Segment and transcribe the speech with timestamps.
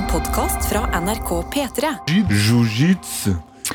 [0.00, 1.88] En podkast fra NRK P3.
[2.08, 3.34] Jiu-jitsu.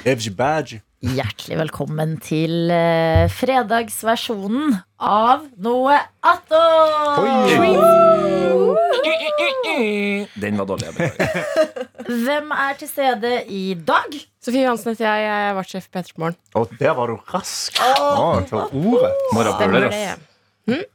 [0.10, 0.80] Evjibadji.
[1.06, 4.74] Hjertelig velkommen til eh, fredagsversjonen
[5.06, 6.64] av Noe Atto!
[10.34, 10.90] Den var dårlig.
[10.90, 11.86] jeg beklager.
[12.26, 14.18] Hvem er til stede i dag?
[14.42, 15.28] Sofie Johansen heter jeg.
[15.28, 16.40] Jeg er vartsjef i P3 Morgen.
[16.58, 17.78] Og der var du rask.
[17.86, 19.14] Å, til ordet.
[19.30, 19.94] Stemmer det.
[19.94, 20.86] ass.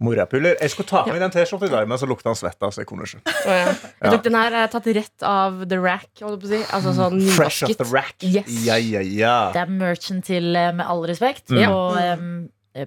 [0.00, 0.54] Morapuler.
[0.62, 2.82] Jeg skulle ta på meg den T-skjorta i dag, men så lukta han svette, så
[2.84, 3.18] jeg kunne ikke.
[3.26, 3.72] Oh, ja.
[4.04, 4.12] Ja.
[4.22, 6.06] den her er tatt rett av the rack.
[6.22, 6.60] holdt på å si.
[6.76, 8.14] Altså sånn Fresh off the rack.
[8.22, 8.46] Yes.
[8.66, 9.36] Ja, ja, ja.
[9.56, 11.64] Det er merchen til eh, Med all respekt Mm.
[11.72, 12.30] og um,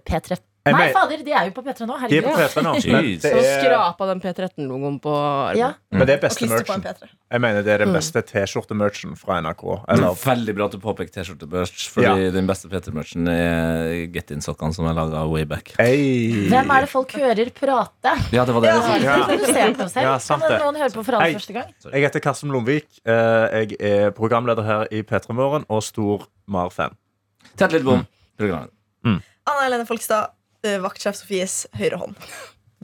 [0.07, 0.39] P13.
[0.61, 1.95] Nei, fader, de er jo på P3 nå.
[1.97, 2.11] Herregud.
[2.11, 2.71] De er på P3 nå.
[2.85, 3.23] Jeez.
[3.25, 5.57] Så skrapa den P13-logoen på armen.
[5.57, 5.69] Ja.
[5.89, 6.83] men det er beste merchen.
[7.31, 9.63] Jeg mener det er den beste T-skjorte-merchen fra NRK.
[9.95, 14.97] Eller Veldig bra at du påpeker T-skjorte-merch, fordi den beste P3-merchen er Get-In-sokkene som er
[14.99, 15.71] laga way back.
[15.79, 16.45] Hey.
[16.51, 18.13] Hvem er det folk hører prate?
[18.35, 18.75] Ja, det var det.
[19.01, 19.15] Ja.
[20.05, 20.59] Ja, sant Kan det.
[20.61, 21.71] noen høre på for aller første gang?
[21.89, 22.85] Jeg heter Karsten Blomvik.
[23.01, 26.93] Eh, Jeg er programleder her i P3 Morgen og stor Mar-fan.
[27.57, 28.05] Tett litt bom.
[28.37, 28.69] Programmet.
[29.03, 30.37] Anna Helene Folkestad, eh,
[30.83, 32.15] vaktsjef Sofies høyre hånd.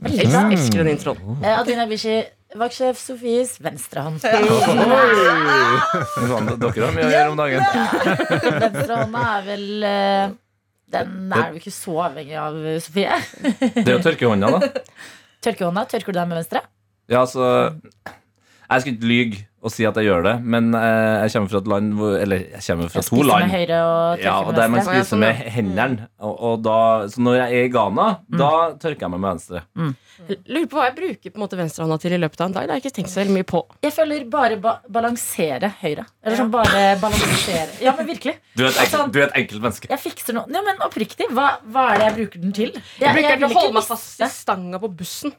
[0.06, 1.20] Jeg elsker- elsker den introen.
[1.42, 2.16] Eh, Adina Bishi,
[2.58, 4.18] vaktsjef Sofies venstre hånd.
[4.22, 4.30] Sånn,
[6.58, 7.62] Dere har mye å gjøre om dagen.
[8.64, 10.26] Venstrehånda er vel eh,
[10.94, 13.14] Den er jo ikke så avhengig av eh, Sofie.
[13.76, 14.58] Det er jo tørkehånda, da.
[15.44, 16.60] Tørkehånda, tørker du deg med venstre?
[17.08, 17.42] Ja, altså
[18.04, 21.58] Jeg skal ikke lyge og si at jeg gjør det, men eh, jeg kommer fra
[21.64, 23.46] et land hvor Eller jeg kommer fra to Spiser land.
[23.46, 26.06] med høyre og Ja, og der man spiser med hendene.
[26.22, 26.76] Og, og da,
[27.10, 29.64] så når jeg er i Ghana, da tørker jeg meg med venstre.
[30.50, 32.66] Lurer på hva jeg bruker på en måte venstrehånda til i løpet av en dag.
[32.68, 33.60] Det har jeg ikke tenkt så veldig mye på.
[33.86, 36.06] Jeg føler bare ba balansere høyre.
[36.26, 38.34] Eller sånn bare balansere Ja, men virkelig.
[38.58, 39.90] Du er et, Altså- enkelt, du er et enkelt menneske.
[39.90, 40.46] Jeg fikser noe.
[40.54, 42.72] Ja, men oppriktig, hva, hva er det jeg bruker den til?
[42.98, 45.32] Jeg bruker den til vil å ikke holde meg fast i stanga på bussen.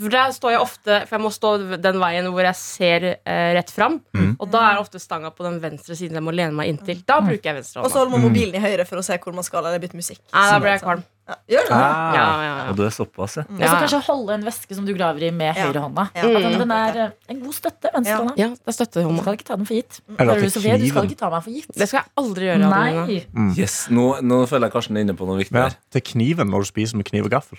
[0.00, 3.50] For der står jeg ofte For jeg må stå den veien hvor jeg ser eh,
[3.54, 4.00] rett fram.
[4.42, 7.04] Og da er ofte stanga på den venstre siden jeg må lene meg inntil.
[7.06, 9.36] Da bruker jeg venstre Og så holder man mobilen i høyre for å se hvor
[9.36, 9.64] man skal.
[9.64, 10.18] Eller bytte musikk.
[10.32, 11.04] Nei, da blir jeg kvalm.
[11.24, 11.76] Ja, gjør du det?
[11.78, 12.64] Ah, Ja, ja, ja.
[12.70, 13.44] Og du er såpass, ja.
[13.48, 15.64] Og så kanskje holde en veske som du graver i med Ja.
[15.70, 16.04] høyrehånda.
[16.14, 16.20] Ja.
[16.20, 17.88] At den, er en god støtte.
[17.94, 18.34] Venstrehånda.
[18.36, 20.00] Ja, det er Du skal ikke ta den for gitt.
[20.18, 20.76] Eller du, Sofie?
[20.78, 21.70] Du skal ikke ta meg for gitt.
[21.72, 22.68] Det skal jeg aldri gjøre.
[22.68, 23.26] Nei.
[23.32, 23.54] Mm.
[23.56, 25.78] Yes, nå, nå føler jeg Karsten er inne på noe viktig Ja, her.
[25.90, 27.58] til kniven når du spiser med kniv og gaffel.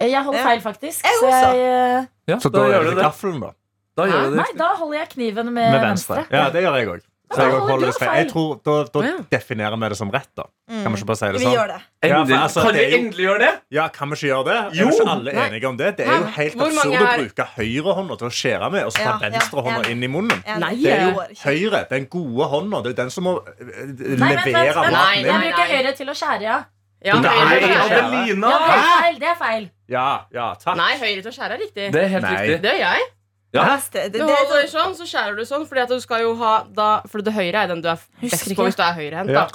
[0.00, 1.04] Eh, Jeg holder feil, faktisk.
[1.04, 3.50] Jeg Så jeg, eh, Ja, Så da, gjør er du det gaffelen, da.
[3.96, 6.16] Da gjør nei, da holder jeg kniven med, Med venstre.
[6.16, 6.36] venstre.
[6.36, 7.00] Ja, det gjør jeg òg.
[7.34, 8.06] Så jeg holder det.
[8.06, 9.14] Jeg tror, da da Å, ja.
[9.34, 10.44] definerer vi det som rett, da.
[10.70, 11.50] Kan vi ikke bare si det sånn?
[11.50, 11.78] Vi gjør det.
[12.06, 13.48] Ja, for altså, kan vi er endelig gjøre det?
[13.74, 14.58] Ja, kan vi ikke gjøre det?
[14.78, 14.86] Jo.
[14.86, 15.46] Er ikke alle Nei.
[15.50, 15.88] enige om det?
[15.98, 18.96] Det er jo helt absurd å er- bruke høyrehånda til å skjære med, og så
[18.98, 20.44] ta Ja, ja, venstrehånda inn i munnen.
[20.62, 22.82] Nei, Det er jo høyre, den gode hånda.
[22.86, 23.66] Det er den som må eh,
[24.14, 25.26] levere maten Jeg inn.
[25.26, 25.50] nei.
[25.50, 26.62] bruker høyre til å skjære, ja.
[27.04, 28.06] Ja, Nei, høyre til å skjære.
[28.06, 28.48] Adelina!
[28.50, 29.18] Ja, det er feil.
[29.20, 29.70] Det er feil.
[29.88, 30.76] Ja, ja, takk.
[30.78, 31.92] Nei, høyre til å skjære er riktig.
[31.92, 32.32] Det er helt Nei.
[32.38, 32.62] riktig.
[32.62, 33.04] Det gjør jeg.
[33.54, 33.64] Ja.
[33.92, 35.64] Det, det, Du holder det, sånn, så skjærer du sånn.
[35.68, 38.50] Fordi at du skal jo ha da, For det høyre er den du er best
[38.58, 39.32] på hvis du er høyrehendt.
[39.32, 39.46] Ja.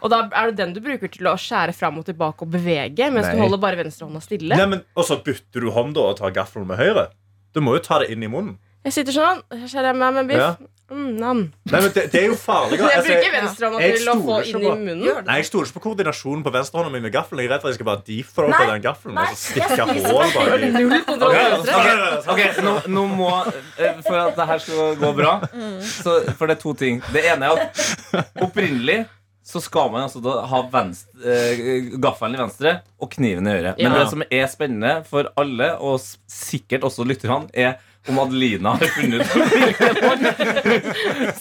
[0.00, 3.10] Og da er det den du bruker til å skjære fram og tilbake og bevege,
[3.12, 3.36] mens Nei.
[3.36, 4.56] du holder bare venstrehånda stille.
[4.56, 7.10] Nei, men, og så bytter du hånda og tar gaffelen med høyre.
[7.52, 8.56] Du må jo ta det inn i munnen.
[8.84, 10.38] Jeg sitter sånn, så skjærer jeg meg med biff.
[10.42, 10.56] Ja.
[10.92, 11.38] Mm, nam.
[11.70, 12.76] Nei, men det, det er jo farlig.
[12.76, 15.24] Jeg altså, bruker venstrehånda jeg til å få stoler inn ikke i på- munnen.
[15.24, 17.40] Nei, Jeg stoler ikke på koordinasjonen på venstrehånda mi med gaffelen.
[17.40, 18.66] Jeg er redd for at jeg skal bare deepfroke Nei.
[18.72, 20.68] den gaffelen og så stikke hull bak i.
[20.74, 22.34] Null kontroll Ja, venstre.
[22.34, 23.30] Ok, nå, nå må
[23.78, 25.32] eh, For at det her skal gå bra
[25.80, 27.00] så, For det er to ting.
[27.14, 29.06] Det ene er at opprinnelig
[29.42, 33.72] så skal man altså da ha venstre, eh, gaffelen i venstre og kniven i høyre.
[33.80, 33.98] Men Ja.
[33.98, 37.74] det som er spennende for alle, og s- sikkert også lytterne, er
[38.08, 40.26] om Adelina har funnet ut hvilken hånd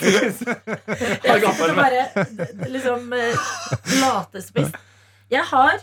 [0.02, 2.04] Jeg sitter bare
[2.70, 3.36] liksom eh,
[4.02, 4.76] latespist.
[5.32, 5.80] Jeg har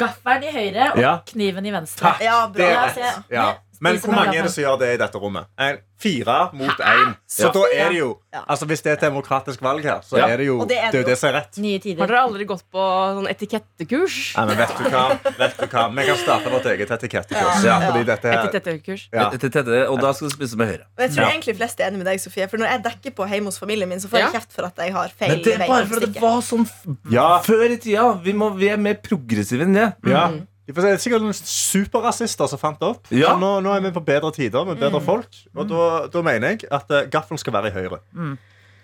[0.00, 1.14] gaffelen i høyre og Ja.
[1.28, 2.10] kniven i venstre.
[2.12, 2.22] Takk.
[2.24, 2.68] Ja, bra.
[2.94, 3.46] Det er Ja,
[3.82, 5.48] Men hvor mange er det som gjør det i dette rommet?
[5.58, 7.12] En, fire mot én.
[7.30, 7.50] Så Ja.
[7.54, 10.26] da er det jo Altså Hvis det er et demokratisk valg her, så Ja.
[10.32, 11.58] er det jo det er det jo det som er rett.
[11.58, 12.78] Nye Har dere aldri gått på
[13.18, 14.16] sånn etikettekurs?
[14.36, 15.02] Nei, men vet du hva?
[15.38, 15.84] Vet du hva?
[15.94, 17.64] Vi kan starte vårt eget etikettekurs.
[17.64, 17.90] Ja, Ja.
[17.90, 19.08] fordi dette her Etikettekurs.
[19.12, 19.86] ja.
[19.90, 20.84] Og da skal du spise med høyre.
[20.98, 21.30] Jeg tror Ja.
[21.30, 22.48] egentlig flest er enig med deg, Sofie.
[22.48, 24.76] For når jeg dekker på hjemme hos familien min, så får jeg kjeft for at
[24.76, 27.38] jeg har feil Men det er bare fordi det var sånn f- Ja.
[27.40, 28.12] før i tida.
[28.22, 29.94] Vi, må, vi er mer progressive enn det.
[30.06, 30.30] ja.
[30.62, 33.10] Det er sikkert noen superrasister som fant det opp.
[33.10, 33.34] Ja.
[33.40, 35.34] Nå, nå er vi på bedre tider med bedre folk.
[35.56, 37.98] Og da, da mener jeg at uh, gaffelen skal være i høyre.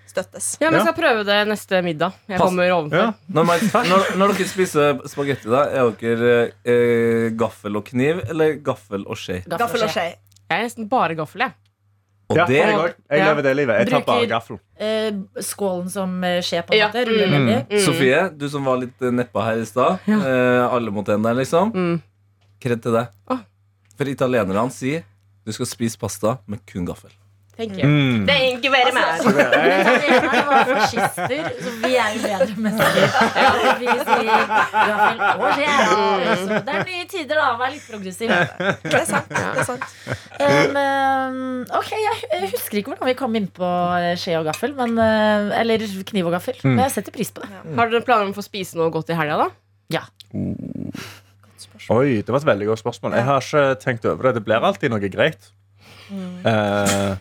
[0.09, 0.49] Støttes.
[0.59, 2.17] Ja, jeg skal prøve det neste middag.
[2.27, 2.49] Jeg Pass.
[2.49, 2.99] kommer ovenfor.
[2.99, 3.13] Ja.
[3.37, 6.35] Når, man, når, når dere spiser spagetti, da, er dere
[6.65, 9.43] eh, gaffel og kniv eller gaffel og skje?
[9.53, 10.09] Gaffel og skje.
[10.49, 11.55] Jeg er nesten bare gaffel, jeg.
[12.29, 12.95] Og Ja, det jeg.
[13.09, 13.79] Jeg lever det livet.
[13.81, 14.61] Jeg tar bare gaffelen.
[14.77, 17.05] Eh, skålen som eh, skjer på en måte.
[17.09, 17.29] Ja.
[17.39, 17.47] Mm.
[17.71, 17.79] Mm.
[17.87, 20.05] Sofie, du som var litt eh, neppa her i stad.
[20.07, 21.73] Eh, alle mot en der, liksom.
[21.73, 22.03] Mm.
[22.61, 23.15] Kred til deg.
[23.33, 23.41] Åh.
[23.97, 25.07] For italienerne sier
[25.49, 27.15] du skal spise pasta med kun gaffel.
[27.59, 27.89] Tenker jeg.
[27.91, 28.23] Mm.
[28.29, 29.25] Det er ikke bare meg.
[29.27, 33.03] Italienerne var fascister, så vi er jo bedre mennesker.
[33.43, 33.51] Ja,
[33.81, 35.23] vi sier gaffel
[35.59, 35.93] det, er,
[36.33, 36.61] altså.
[36.69, 37.49] det er nye tider, da.
[37.59, 38.33] Vær litt progressiv.
[38.33, 39.33] Det er sant.
[39.35, 39.87] Det er sant.
[40.39, 43.69] Um, um, ok, jeg, husker ikke hvordan vi kom inn på
[43.99, 44.75] eh, skje og gaffel.
[44.79, 46.59] Men, uh, eller kniv og gaffel.
[46.67, 47.51] Men jeg setter pris på det.
[47.79, 49.51] Har dere planer om å få spise noe godt i helga, da?
[49.99, 50.07] Ja.
[51.89, 53.17] Oi, det var et veldig godt spørsmål.
[53.17, 54.39] Jeg har ikke tenkt over det.
[54.39, 55.51] Det blir alltid noe greit.
[56.09, 57.17] Eh,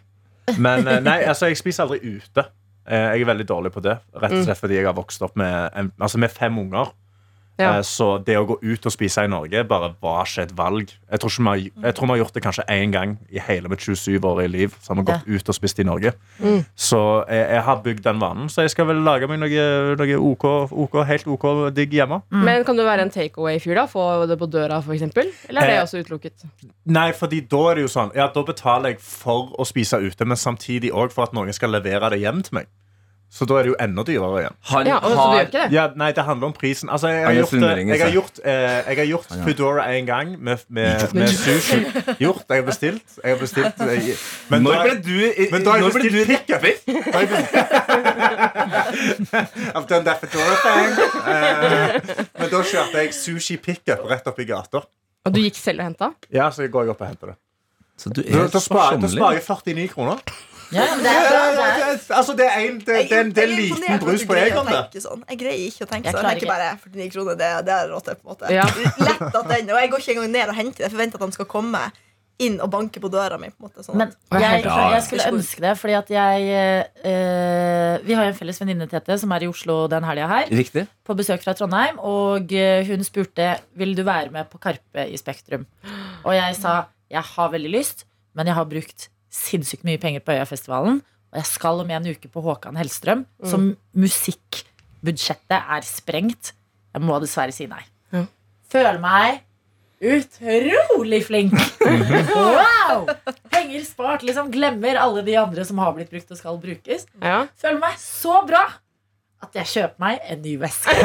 [0.55, 2.45] men eh, nei, altså, jeg spiser aldri ute.
[2.87, 3.97] Eh, jeg er veldig dårlig på det.
[4.15, 6.93] Rett og slett fordi jeg har vokst opp med, altså med fem unger.
[7.59, 7.77] Ja.
[7.77, 10.91] Eh, Så det å gå ut og spise i Norge bare var ikke et valg.
[11.11, 13.39] Jeg tror, ikke vi har, jeg tror vi har gjort det kanskje én gang i
[13.39, 14.75] hele mitt 27-årige liv.
[14.81, 16.13] Så har vi gått ut og spist i Norge.
[16.77, 16.99] Så
[17.29, 18.49] jeg, jeg har bygd den vanen.
[18.49, 22.21] Så jeg skal vel lage meg noe, noe OK, OK, helt OK digg hjemme.
[22.31, 23.75] Men Kan du være en takeaway-fyr?
[23.75, 25.31] da Få det på døra, eksempel?
[25.49, 26.45] Eller er det Eh, også utelukket?
[26.85, 30.25] Nei, fordi da er det jo sånn Ja, da betaler jeg for å spise ute,
[30.25, 32.67] men samtidig òg for at noen skal levere det hjem til meg.
[33.29, 34.53] Så da er det jo enda dyrere igjen.
[34.71, 35.71] Han Ja, og så du har ikke det?
[35.75, 36.87] Ja, nei, det handler om prisen.
[36.89, 38.51] Altså, jeg har gjort, det- jeg har gjort, eh,
[38.87, 41.85] jeg har gjort Foodora en gang med, med, med sushi.
[42.23, 42.43] Gjort.
[42.49, 43.03] Jeg har bestilt.
[43.23, 44.15] Jeg har bestilt jeg,
[44.49, 46.63] men Når da- ble du, men da har jeg når ble du bestilt pickup.
[49.75, 50.91] I've done that Foodora thing.
[51.27, 51.99] Eh,
[52.39, 54.81] men da kjørte jeg sushi pickup rett opp i gata.
[55.27, 56.07] Og du gikk selv og henta?
[56.33, 57.37] Ja, så går jeg opp og henter det.
[57.97, 59.17] Så du er da, sparer, da sparsommelig.
[59.17, 59.45] sparer jeg
[59.83, 60.17] 49 kroner.
[60.71, 61.41] Ja, men det er bra.
[61.55, 64.37] Det er- Altså, det er en, det, det, er det er en liten brus på
[64.39, 65.03] Egon, det.
[65.03, 65.21] Sånn.
[65.29, 66.25] Jeg greier ikke å tenke sånn.
[66.25, 68.09] Det Jeg tenker bare 49 kroner, det, det er rått.
[68.09, 68.65] på en måte Ja.
[69.05, 70.85] Lett at den, Og jeg går ikke engang ned og henter det.
[70.87, 71.85] Jeg forventer at han skal komme
[72.43, 73.49] inn og banke på døra mi.
[73.53, 73.97] På en måte, sånn.
[73.97, 74.11] men
[74.41, 76.51] jeg, jeg skulle ønske det, fordi at jeg
[77.01, 80.51] øh, Vi har en felles venninne, Tete, som er i Oslo den helga her.
[80.53, 80.85] Riktig.
[81.07, 81.97] På besøk fra Trondheim.
[81.97, 85.65] Og eh, hun spurte Vil du være med på Karpe i Spektrum.
[86.25, 88.03] Og jeg sa jeg har veldig lyst,
[88.35, 90.99] men jeg har brukt sinnssykt mye penger på Øyafestivalen.
[91.33, 93.59] Og jeg skal om en uke på Håkan Hellstrøm, så
[93.97, 96.53] musikkbudsjettet er sprengt.
[96.95, 97.83] Jeg må dessverre si nei.
[98.15, 98.23] Ja.
[98.71, 99.43] Føler meg
[100.01, 101.53] utrolig flink.
[102.87, 103.07] Wow!
[103.51, 104.23] Penger spart.
[104.23, 107.03] Liksom glemmer alle de andre som har blitt brukt og skal brukes.
[107.19, 107.41] Ja.
[107.59, 108.61] Føler meg så bra
[109.43, 110.89] at jeg kjøper meg en ny veske.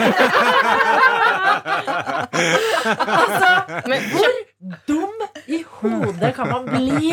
[3.22, 3.50] altså,
[3.90, 4.30] Men hvor
[4.88, 7.12] dum i hodet kan man bli?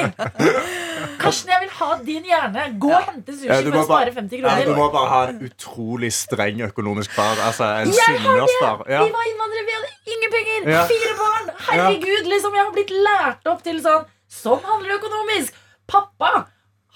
[1.20, 2.66] Karsten, jeg vil ha din hjerne.
[2.82, 5.22] Gå og hente sushi Ja, for å spare bare- 50 Ja, du må bare ha
[5.34, 7.36] en utrolig streng økonomisk far.
[7.48, 8.86] Altså en synderstar.
[8.88, 9.04] Ja.
[9.04, 10.60] Vi var innvandrere, vi hadde ingen penger.
[10.94, 11.46] Fire barn.
[11.70, 12.56] Herregud, liksom.
[12.56, 14.08] Jeg har blitt lært opp til sånn.
[14.30, 15.54] Sånn handler det økonomisk.
[15.90, 16.46] Pappa,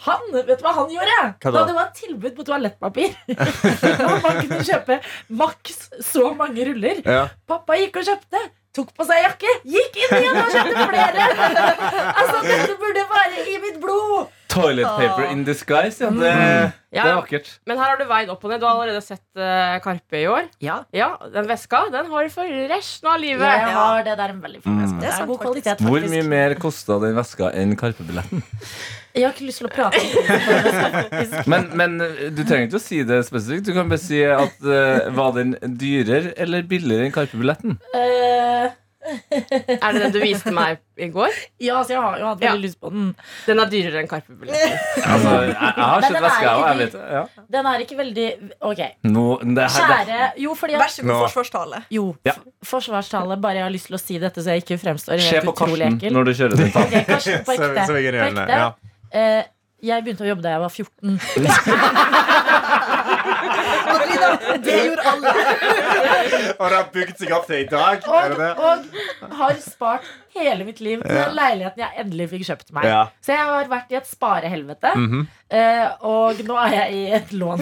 [0.04, 1.20] han, vet du hva han gjorde?
[1.44, 1.64] Hva da?
[1.70, 3.14] det var tilbud på toalettpapir.
[4.10, 5.00] og man kunne kjøpe
[5.40, 7.00] maks så mange ruller.
[7.08, 7.24] Ja.
[7.48, 8.44] Pappa gikk og kjøpte.
[8.74, 11.26] Tok på seg jakke, gikk inn igjen og kjøpte flere.
[12.20, 14.32] altså, Dette burde være i mitt blod.
[14.54, 16.02] Toilet paper in disguise.
[16.02, 16.74] Ja, det, mm.
[16.94, 17.06] Ja.
[17.06, 17.52] er vakkert.
[17.70, 18.62] Men her har du veid opp og ned.
[18.62, 20.50] Du har allerede sett uh, Karpe i år.
[20.62, 23.46] Ja, Ja, Den veska den har du for resten av livet.
[23.46, 24.18] jeg har det.
[24.18, 25.00] Det er en veldig fin veske.
[25.00, 25.88] Det er Det er god faktisk.
[25.88, 28.44] Hvor mye mer kosta den veska enn Karpe-billetten?
[29.14, 31.44] Jeg har ikke lyst til å prate om det.
[31.52, 33.68] Men, men eh, du trenger ikke å si det spesifikt.
[33.70, 37.78] Du kan bare si at uh, var den dyrere eller billigere enn Karpe-billetten?
[37.94, 38.72] Uh,
[39.84, 41.34] Er det den du viste meg i går?
[41.60, 42.62] ja, så jeg har jo hatt veldig Ja.
[42.64, 43.10] lyst på den.
[43.46, 44.78] Den er dyrere enn Karpe-billetten.
[45.14, 47.02] Altså, jeg, jeg har sett den veska, òg, jeg vet det.
[47.18, 47.24] Ja.
[47.58, 48.28] Den er ikke veldig
[48.70, 48.82] Ok.
[49.12, 51.84] No, det her, det, Kjære Jo, fordi Vær så god forsvarstale.
[51.94, 52.38] Jo, Ja.
[52.72, 53.38] forsvarstale.
[53.44, 55.54] Bare jeg har lyst til å si dette, så jeg ikke fremstår se helt på
[55.58, 56.16] utrolig Karsten ekkel.
[56.18, 57.86] når du kjører den okay, Ok, Karsten, på Så- ekte.
[57.92, 58.74] så jeg
[59.14, 59.44] Eh,
[59.84, 61.20] jeg begynte å jobbe da jeg var 14.
[63.94, 64.30] Adelina,
[64.66, 65.34] det gjorde alle.
[66.54, 68.08] Og det har bygd seg opp til i dag.
[68.08, 71.28] Og, og har spart hele mitt liv til ja.
[71.36, 72.88] leiligheten jeg endelig fikk kjøpt meg.
[72.90, 73.02] Ja.
[73.22, 74.92] Så jeg har vært i et sparehelvete.
[74.98, 75.28] Mhm.
[75.52, 77.60] eh, og nå er jeg i et lån.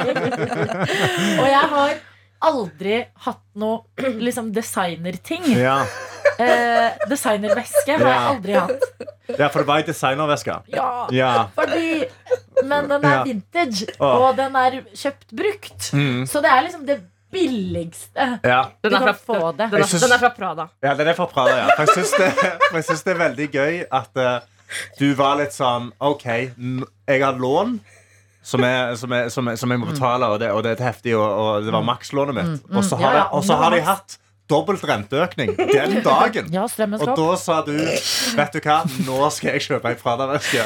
[1.42, 2.00] og jeg har
[2.40, 3.82] aldri hatt noe
[4.26, 5.44] liksom designerting.
[5.58, 5.82] Ja.
[6.40, 8.84] Eh, designerveske har jeg aldri hatt.
[9.36, 10.54] ja, for det var ei designerveske.
[10.72, 11.32] Ja, Ja.
[11.56, 12.06] fordi
[12.64, 13.22] Men den er Ja.
[13.24, 14.28] vintage, oh.
[14.28, 15.90] og den er kjøpt brukt.
[15.92, 16.24] Mm.
[16.28, 16.96] Så det er liksom det
[17.32, 18.62] billigste ja.
[18.82, 19.70] Den du er kan fra, få det.
[19.70, 20.68] den, er, synes- den er fra Prada.
[20.82, 21.68] Ja, den er fra Prada, ja.
[21.76, 21.94] For jeg
[22.88, 24.40] syns det, det er veldig gøy at uh,
[25.00, 27.80] du var litt sånn OK, jeg har lån.
[28.42, 30.84] Som jeg, som, jeg, som, jeg, som jeg må betale, og det, og det er
[30.84, 32.62] heftig, og, og det var makslånet mitt.
[32.74, 33.36] Og så Mm.
[33.36, 34.18] og så har de hatt
[34.50, 36.50] dobbelt renteøkning den dagen.
[36.52, 40.64] Ja, Og da sa du Vet du hva, nå skal jeg kjøpe ei Prada-veske.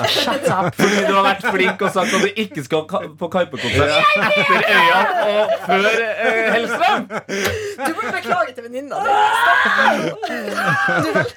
[0.78, 2.86] Fordi du har vært flink og sagt at du ikke skal
[3.20, 3.92] på Karpe-konsert
[4.24, 7.06] etter Øya og før uh, Hellstrøm.
[7.08, 9.10] Du burde beklage til venninna di.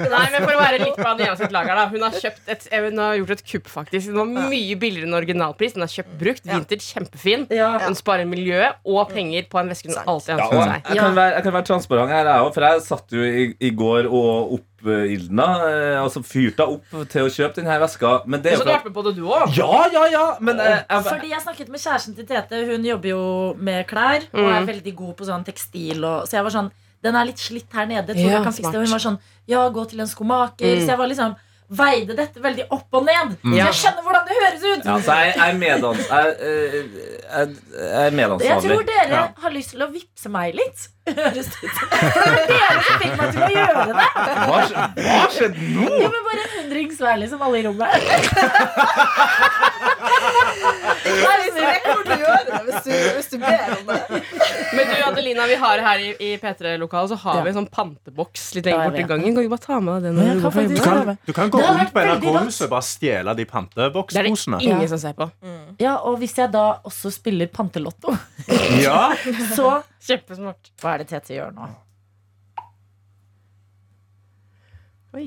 [0.08, 1.88] Nei, men For å være litt på Adriana sitt lager, da.
[1.92, 4.12] Hun har, kjøpt et, eh, hun har gjort et kupp, faktisk.
[4.12, 5.76] Den var mye billigere enn originalpris.
[5.78, 6.46] Den er kjøpt brukt.
[6.48, 7.48] Vintage, kjempefin.
[7.88, 10.92] Hun sparer miljøet og penger på en veske hun alltid Ja, ønsker seg.
[10.92, 12.54] jeg, kan være, jeg kan være transparent her, òg.
[12.56, 15.48] For jeg satt jo i, i går og oppildna.
[15.68, 18.12] Eh, altså fyrte opp til å kjøpe denne veska.
[18.30, 19.56] Men det er Så jo du har vært med på det, du òg?
[19.58, 20.26] Ja, ja, ja!
[20.40, 22.62] Men eh, jeg, Fordi jeg snakket med kjæresten til Tete.
[22.72, 23.24] Hun jobber jo
[23.70, 26.04] med klær og er veldig god på sånn tekstil.
[26.04, 26.72] Og, så jeg var sånn
[27.06, 28.14] Den er litt slitt her nede.
[28.14, 28.80] Tror Ja, jeg kan fikse det?
[28.80, 30.80] Og hun var sånn Ja, gå til en skomaker.
[30.82, 31.36] Så jeg var liksom
[31.70, 33.34] veide dette veldig opp og ned.
[33.44, 34.86] Så jeg skjønner hvordan det høres ut.
[34.88, 36.00] ja, så jeg, jeg er medans...
[36.08, 36.74] Jeg, eh,
[37.28, 38.12] jeg, jeg er
[38.48, 39.24] Jeg tror dere Ja.
[39.44, 40.86] har lyst til å vippse meg litt.
[41.08, 41.88] Høres det ut som.
[42.16, 43.94] For det var dere som fikk meg til å gjøre det.
[44.48, 44.60] Hva,
[45.08, 45.86] hva skjedde nå?
[45.92, 47.88] Jo, men Bare en hundrings hver, liksom, alle i rommet.
[51.08, 51.38] Nei,
[52.48, 54.22] gjøre det hvis du, hvis du ber om det.
[54.78, 57.44] Men du, Adelina, vi har her i, i P3-lokalet Så har Ja.
[57.46, 59.36] vi en sånn panteboks litt lenger borti gangen.
[59.38, 60.42] Kan du bare ta med deg den?
[60.42, 60.68] Du kan?
[60.68, 64.24] Du kan, du kan gå rundt på veldig NRK-huset og bare stjele de Det er
[64.24, 64.32] det
[64.68, 65.30] ingen som ser på.
[65.80, 68.16] Ja, og hvis jeg da også spiller pantelotto,
[68.86, 69.14] Ja.
[69.56, 70.72] så Kjempesmart.
[70.82, 71.68] Hva er det Tete gjør nå?
[75.18, 75.26] Oi.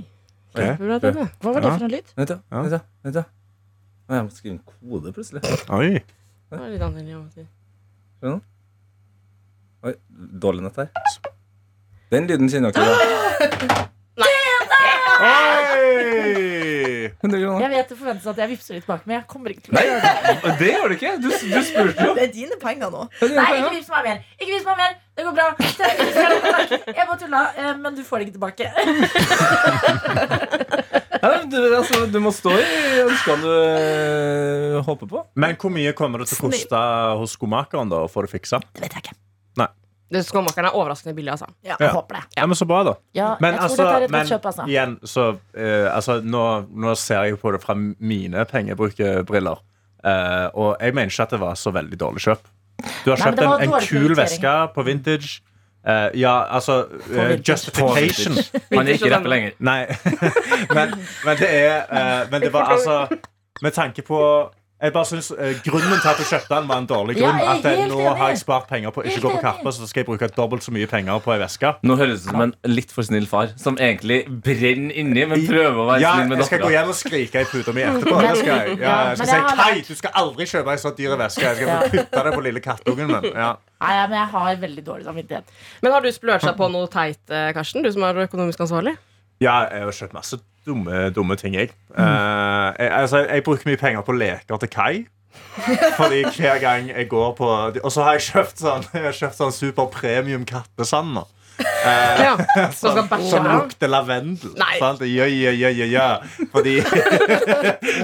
[0.54, 1.26] Kjempebra, Tete.
[1.42, 2.08] Hva var det for en lyd?
[2.16, 2.38] Vent, da.
[2.50, 2.62] Ja.
[2.64, 2.80] Vent, da.
[3.06, 3.24] Vent, da.
[4.10, 5.42] Jeg må skrive en kode, plutselig.
[5.70, 6.00] Oi.
[6.50, 7.46] Det var litt annerledes.
[8.20, 8.42] Skjønner du?
[9.88, 9.94] Oi,
[10.42, 10.88] dårlig nett her.
[12.10, 12.84] Den lyden kjenner dere.
[12.84, 12.90] da.
[14.20, 14.26] Oi!
[17.20, 17.60] 100 kroner.
[17.60, 19.76] Jeg vet det forventes at jeg vippser litt bak, men jeg kommer ikke til å
[19.76, 20.08] Nei, gjøre det.
[20.60, 21.10] det gjør du ikke.
[21.20, 22.12] Du, du spurte jo.
[22.16, 23.02] Det er dine penger nå.
[23.36, 24.18] Nei, ikke vips meg mer.
[24.40, 24.92] Ikke vips meg mer.
[25.20, 25.48] Det går bra.
[25.60, 28.66] Jeg bare tulla, eh, men du får det ikke tilbake.
[31.20, 35.24] Ja, du, altså, du må stå i ønskene du øh, håper på.
[35.40, 36.84] Men hvor mye kommer det til å koste
[37.20, 38.62] hos skomakeren da, å få det fiksa?
[38.74, 39.18] Det vet jeg ikke.
[40.10, 41.46] Det Skomakeren er overraskende billig, altså.
[41.62, 41.92] Jeg Ja.
[41.94, 42.22] håper det.
[42.36, 42.94] Ja, men Så bra, da.
[43.14, 44.64] Ja, Men jeg tror altså, dette er et men godt kjøp, altså.
[44.66, 49.58] igjen, så uh, altså, nå, nå ser jeg på det fra mine pengebrukerbriller.
[50.04, 52.42] uh, og jeg mener ikke at det var så veldig dårlig kjøp.
[53.04, 55.42] Du har kjøpt Nei, en, en kul veske på vintage.
[55.88, 57.48] Eh, ja, altså uh.
[57.48, 58.36] Justification.
[58.74, 59.50] Han er ikke rappe lenger.
[59.58, 59.86] Nei,
[60.76, 60.94] men,
[61.24, 63.06] men det er uh, Men det var altså
[63.62, 64.20] Med tanke på
[64.82, 65.32] jeg bare synes,
[65.64, 67.36] Grunnen til at du kjøpte den, var en dårlig grunn.
[67.36, 68.16] er at Nå enig.
[68.16, 69.40] har jeg spart penger på å ikke gå på.
[69.42, 71.74] Karpe, så skal jeg bruke dobbelt så mye penger på ei veske.
[71.84, 75.44] Nå høres det ut som en litt for snill far som egentlig brenner inni, men
[75.44, 77.74] prøver å være Ja, snill med jeg skal gå igjen hjem og skrike i puta
[77.76, 78.22] mi etterpå.
[78.24, 78.56] Jeg skal.
[78.56, 81.44] Ja, Ja, jeg skal si Kai, du skal aldri kjøpe ei så dyr veske.
[81.44, 83.28] Jeg skal putte det på lille kattungen min.
[83.36, 83.50] Ja.
[83.80, 85.54] Nei, men jeg har veldig dårlig samvittighet.
[85.80, 87.84] Men har du splørsa på noe teit, eh, Karsten?
[87.84, 88.96] Du som er økonomisk ansvarlig?
[89.40, 90.36] ja, jeg har kjøpt masse
[90.68, 91.70] dumme, dumme ting, jeg.
[91.96, 95.06] Eh, jeg, altså, jeg bruker mye penger på leker til Kai.
[95.96, 97.46] Fordi hver gang jeg går på
[97.84, 101.22] Og så har jeg kjøpt sånn, jeg har kjøpt sånn super premium kattesand nå.
[101.60, 102.34] Ja.
[102.76, 104.52] Som Som lukter lavendel.
[104.78, 105.00] Sant?
[105.06, 106.08] Ja, ja, ja, ja, ja.
[106.52, 106.78] Fordi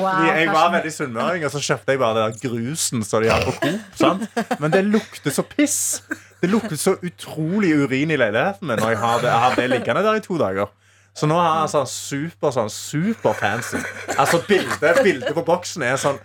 [0.00, 3.30] Wow, Fordi jeg var veldig sunnmøring, og så kjøpte jeg bare den grusen som de
[3.32, 3.92] har på Coop.
[3.98, 4.26] sant?
[4.60, 6.02] Men det lukter så piss.
[6.40, 9.70] Det lukter så utrolig urin i leiligheten min når jeg har det, jeg har det
[9.72, 10.72] liggende der i to dager.
[11.16, 13.80] Så nå har jeg sånn super sånn super fancy.
[14.20, 16.18] Altså Bildet bildet på boksen er sånn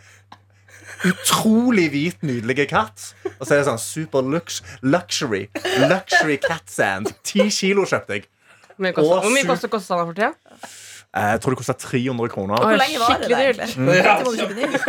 [1.10, 3.10] utrolig hvit, nydelig katt.
[3.39, 5.48] Og så er det sånn super lux, luxury.
[5.88, 7.12] Luxury cat sand.
[7.24, 8.29] Ti kilo kjøpte jeg.
[8.72, 10.34] Hvor mye koster- Og Hvor mye su- koster kostnaden for tida?
[11.13, 12.55] Eh, Jeg tror det kosta 300 kroner.
[12.55, 13.75] Hvor lenge var det, Skikkelig dyrt.
[13.75, 13.88] Mm.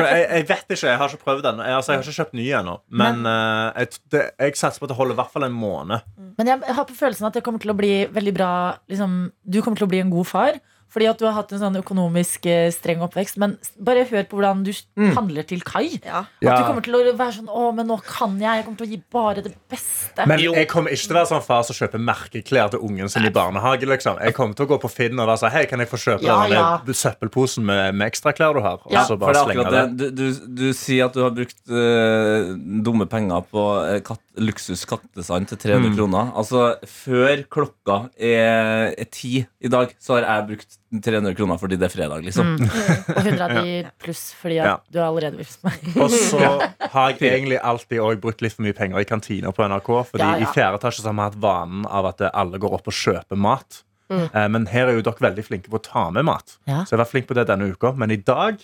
[0.06, 1.58] Jeg, jeg vet ikke, jeg har ikke prøvd den.
[1.58, 2.74] Jeg, altså, jeg har ikke kjøpt ny ennå.
[2.90, 6.04] Men eh, jeg, det, jeg satser på at det holder i hvert fall en måned.
[6.38, 8.50] Men jeg har på følelsen at det kommer til å bli veldig bra
[8.88, 10.60] liksom, Du kommer til å bli en god far.
[10.92, 13.38] Fordi at du har hatt en sånn økonomisk eh, streng oppvekst.
[13.40, 14.84] Men s- bare hør på hvordan du s-
[15.16, 15.86] handler til Kai.
[16.04, 16.26] Ja.
[16.44, 18.60] At du kommer til å være sånn Å, men nå kan jeg.
[18.60, 20.26] Jeg kommer til å gi bare det beste.
[20.28, 23.24] Men jeg kommer ikke til å være sånn far som kjøper merkeklær til ungen sin
[23.24, 23.88] i barnehage.
[23.88, 24.20] Liksom.
[24.20, 26.22] Jeg kommer til å gå på Finn og være sånn Hei, kan jeg få kjøpe
[26.28, 26.78] Ja, den ja.
[26.92, 28.78] søppelposen med, med ekstraklær du har?
[28.84, 29.96] Og Ja, så For bare det er slenge akkurat det.
[29.96, 30.14] det.
[30.14, 32.52] Du, du, du sier at du har brukt øh,
[32.84, 35.96] dumme penger på øh, katt, luksus kattesand til 300 Mm.
[35.96, 36.30] kroner.
[36.34, 41.76] Altså, før klokka er, er ti i dag, så har jeg brukt 300 kroner fordi
[41.78, 42.56] det er fredag, liksom.
[42.56, 42.70] Mm.
[43.16, 44.78] Og 100 av de pluss fordi Ja.
[44.90, 45.78] du har allerede vist meg.
[45.96, 46.40] Og så
[46.94, 49.92] har jeg egentlig alltid òg brukt litt for mye penger i kantina på NRK.
[50.12, 50.46] Fordi Ja, ja.
[50.46, 52.94] i fjerde etasje så har vi hatt vanen av at eh, alle går opp og
[52.94, 53.82] kjøper mat.
[54.12, 54.28] Mm.
[54.52, 56.58] Men her er jo dere veldig flinke på å ta med mat.
[56.68, 56.82] Ja.
[56.84, 57.94] Så jeg har vært flink på det denne uka.
[57.96, 58.58] Men i dag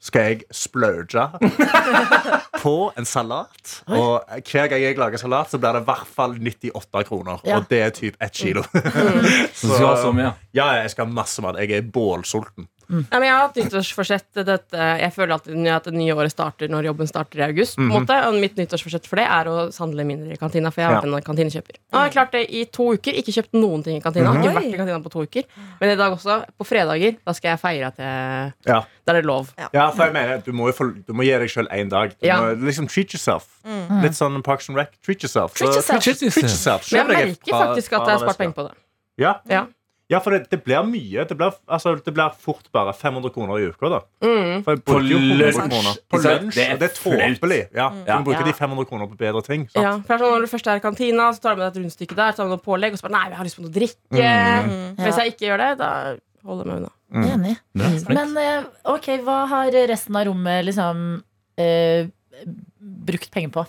[0.00, 1.26] skal jeg splurge
[2.62, 3.74] på en salat.
[3.86, 7.42] Og hver gang jeg lager salat, så blir det i hvert fall 98 kroner.
[7.44, 7.58] Ja.
[7.60, 8.64] Og det er typ ett kilo.
[9.54, 10.32] Så du så mye.
[10.56, 11.60] Ja, jeg skal ha masse mat.
[11.60, 12.68] Jeg er bålsulten.
[12.90, 16.68] Nei, men jeg har hatt nyttårsforsett dette, Jeg føler alltid at det nye året starter
[16.68, 17.76] når jobben starter i august.
[17.76, 20.70] på en måte Og mitt nyttårsforsett for det er å handle mindre i kantina.
[20.72, 21.76] For jeg har vært en kantinekjøper.
[21.92, 23.12] Og jeg har klart det i to uker.
[23.14, 24.32] Ikke kjøpt noen ting i kantina.
[24.34, 25.44] Ikke vært i kantina på to uker.
[25.80, 28.82] Men i dag også, på fredager, da skal jeg feire at jeg Ja.
[29.06, 29.52] Da er det lov.
[29.72, 32.10] Ja, for jeg mener, Du må, jo få, du må gi deg sjøl én dag.
[32.20, 32.40] Du Ja.
[32.40, 33.46] må liksom Treat yourself.
[34.02, 34.88] Litt sånn Parks and Rec.
[35.02, 35.54] Treat yourself.
[35.54, 36.02] Treat Så- yourself.
[36.02, 36.36] Treat yourself.
[36.36, 36.92] Men yourself.
[36.92, 38.76] Men jeg merker faktisk at jeg har spart penger på det.
[39.18, 39.66] Ja, Ja.
[40.10, 41.24] Ja for det, det blir mye.
[41.28, 43.88] Det blir, altså, det blir fort bare 500 kroner i uka.
[43.92, 44.64] da Mm.
[44.64, 45.60] For jeg På bruker jo 100 lunsj.
[45.70, 46.54] kroner på lunsj.
[46.58, 47.60] Det er Det er tåpelig.
[47.74, 48.46] Ja, du bruker må bruke Ja.
[48.50, 49.68] de 500 kroner på bedre ting.
[49.70, 49.82] Sant?
[49.84, 51.84] Ja, for sånn, Når du først er i kantina, så tar du med deg et
[51.86, 53.70] rundstykke der, tar du noe pålegg, og så bare Nei, jeg har lyst på noe
[53.70, 54.26] å drikke.
[54.66, 54.96] Mm.
[54.96, 56.92] Hvis jeg ikke gjør det, da holder jeg meg unna.
[57.10, 58.08] Enig.
[58.08, 61.22] Men eh, ok, hva har resten av rommet liksom
[61.58, 62.06] eh,
[62.80, 63.66] brukt penger på?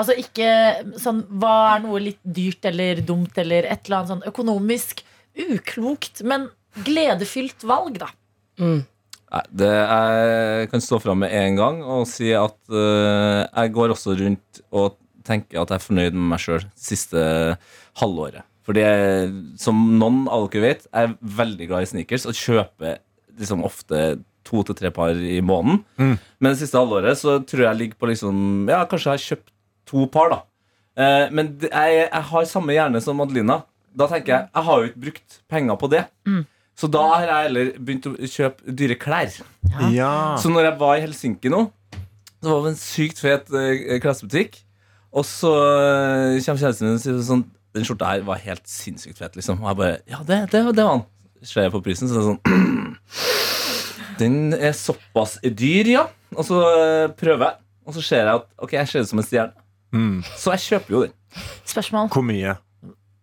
[0.00, 4.22] Altså ikke sånn Hva er noe litt dyrt eller dumt eller et eller annet sånn
[4.30, 5.02] økonomisk
[5.38, 6.48] uklokt, men
[6.86, 8.10] gledefylt valg, da?
[8.60, 8.82] Mm.
[9.30, 13.94] Nei, det jeg kan stå fram med en gang og si at uh, jeg går
[13.94, 14.96] også rundt og
[15.26, 17.20] tenker at jeg er fornøyd med meg sjøl siste
[18.00, 18.42] halvåret.
[18.66, 22.98] Fordi jeg, som noen av dere vet, jeg er veldig glad i sneakers og kjøper
[23.40, 24.02] liksom ofte
[24.46, 25.82] to til tre par i måneden.
[26.00, 26.14] Mm.
[26.40, 29.52] Men det siste halvåret så tror jeg ligger på liksom Ja, kanskje jeg har kjøpt
[29.90, 30.40] to par, da.
[31.00, 33.60] Eh, men det, jeg, jeg har samme hjerne som Adelina.
[33.96, 36.04] Da tenker jeg jeg har jo ikke brukt penger på det.
[36.80, 39.34] Så da har jeg heller begynt å kjøpe dyre klær.
[39.92, 40.12] Ja.
[40.40, 41.66] Så når jeg var i Helsinki nå,
[42.40, 44.60] så var det en sykt fet klassebutikk klesbutikk.
[45.10, 47.40] Og så eh, kommer kjæresten min og sier sånn
[47.74, 49.58] Den skjorta her var helt sinnssykt fet, liksom.
[49.62, 51.02] Og jeg bare Ja, det, det, det var den.
[51.46, 52.96] Ser jeg på prisen, så er sånn
[54.20, 56.06] Den er såpass dyr, ja.
[56.36, 59.22] Og så eh, prøver jeg, og så ser jeg at Ok, jeg ser ut som
[59.22, 59.66] en stjerne.
[59.90, 60.18] Mm.
[60.38, 61.14] Så jeg kjøper jo den.
[61.66, 62.10] Spørsmål.
[62.14, 62.54] Hvor mye?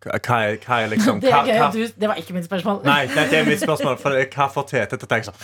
[0.08, 2.82] Hva er, hva er liksom Det hva, er gøy du Det var ikke mitt spørsmål.
[2.88, 3.98] Nei, det, det er mitt spørsmål.
[4.02, 5.40] For hva får Tete til å tenke sånn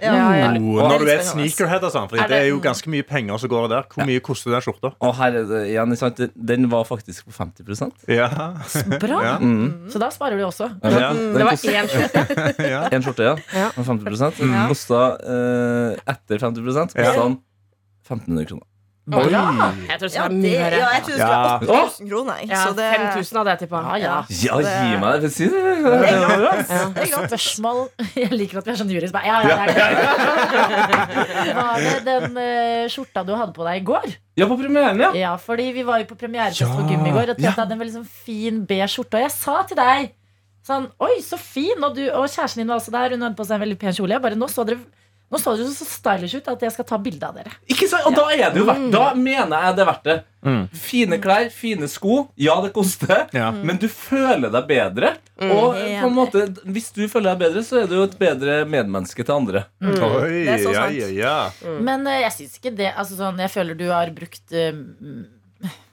[0.00, 0.14] Ja.
[0.16, 0.50] Ja, ja.
[0.56, 3.52] Når du er sneakerhead og sånn, for Er det er jo ganske mye penger som
[3.52, 3.88] går der.
[3.92, 4.92] Hvor mye koster den skjorta?
[5.04, 6.22] Og her er det igjen, sant?
[6.52, 8.30] Den var faktisk på 50 Ja.
[9.02, 9.20] Bra.
[9.26, 9.34] Ja.
[9.42, 9.90] mm.
[9.92, 10.70] Så da sparer du også.
[10.82, 11.12] Ja.
[11.12, 12.24] Det var én skjorte.
[12.70, 13.36] Én En skjorte, ja.
[13.56, 13.68] Ja.
[13.76, 17.12] Med 50 Den kosta eh, etter 50 kosta Ja.
[17.20, 17.38] den
[18.08, 18.66] 1500 kroner.
[19.10, 19.20] Bra.
[19.90, 22.36] Jeg tror det Ja, skal være ja, jeg tror det skulle være 8000 kroner.
[22.48, 23.80] Ja, Så det, 5000 hadde jeg tippa.
[23.82, 24.16] Ja, ja.
[24.46, 25.30] Ja, gi meg det.
[25.34, 25.60] Si det.
[25.60, 27.10] det er gratis.
[27.30, 27.80] Spørsmål
[28.22, 30.90] Jeg liker at vi er sånn jury Ja, ja, ja,
[31.60, 34.06] Var det den eh, skjorta du hadde på deg i går?
[34.40, 35.10] Ja, på premieren, ja.
[35.18, 36.70] Ja, fordi vi var jo på premierefest Ja.
[36.74, 37.54] for Gym i går, og Tete Ja.
[37.58, 39.18] hadde en veldig sånn fin beige skjorte.
[39.18, 40.12] Og jeg sa til deg
[40.66, 41.76] sånn Oi, så fin!
[41.84, 43.10] Og, du, og kjæresten din var også der.
[43.16, 44.12] Hun hadde på seg en veldig pen kjole.
[44.16, 44.78] Jeg bare, nå så dere
[45.30, 47.52] nå så du så stylish ut at jeg skal ta bilde av dere.
[47.70, 48.02] Ikke sant?
[48.08, 50.16] Og da er det jo verdt Da mener jeg det er verdt det.
[50.42, 50.62] Mm.
[50.74, 52.16] Fine klær, fine sko.
[52.40, 53.50] Ja, det koster, Ja.
[53.52, 55.12] men du føler deg bedre.
[55.38, 58.64] Og på en måte, hvis du føler deg bedre, så er du jo et bedre
[58.66, 59.64] medmenneske til andre.
[59.80, 60.98] Oi, Det er så ja, sant.
[60.98, 61.76] ja, ja.
[61.78, 64.72] Men eh, jeg syns ikke det altså sånn, Jeg føler du har brukt uh,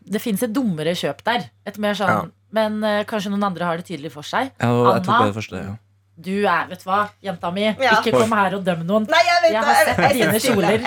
[0.08, 1.50] Det fins et dummere kjøp der.
[1.67, 2.23] Et mer sånn Ja.
[2.58, 4.54] Men uh, kanskje noen andre har det tydelig for seg.
[4.58, 5.19] Ja, og jeg tok Anna?
[5.19, 5.76] på det første, ja.
[6.18, 7.68] Du er, vet du hva, jenta mi.
[7.68, 8.00] Ja.
[8.00, 9.06] Ikke kom her og døm noen.
[9.12, 10.70] Nei, jeg vet Jeg har Jeg, sett jeg, dine kjoler.
[10.74, 10.82] Jeg,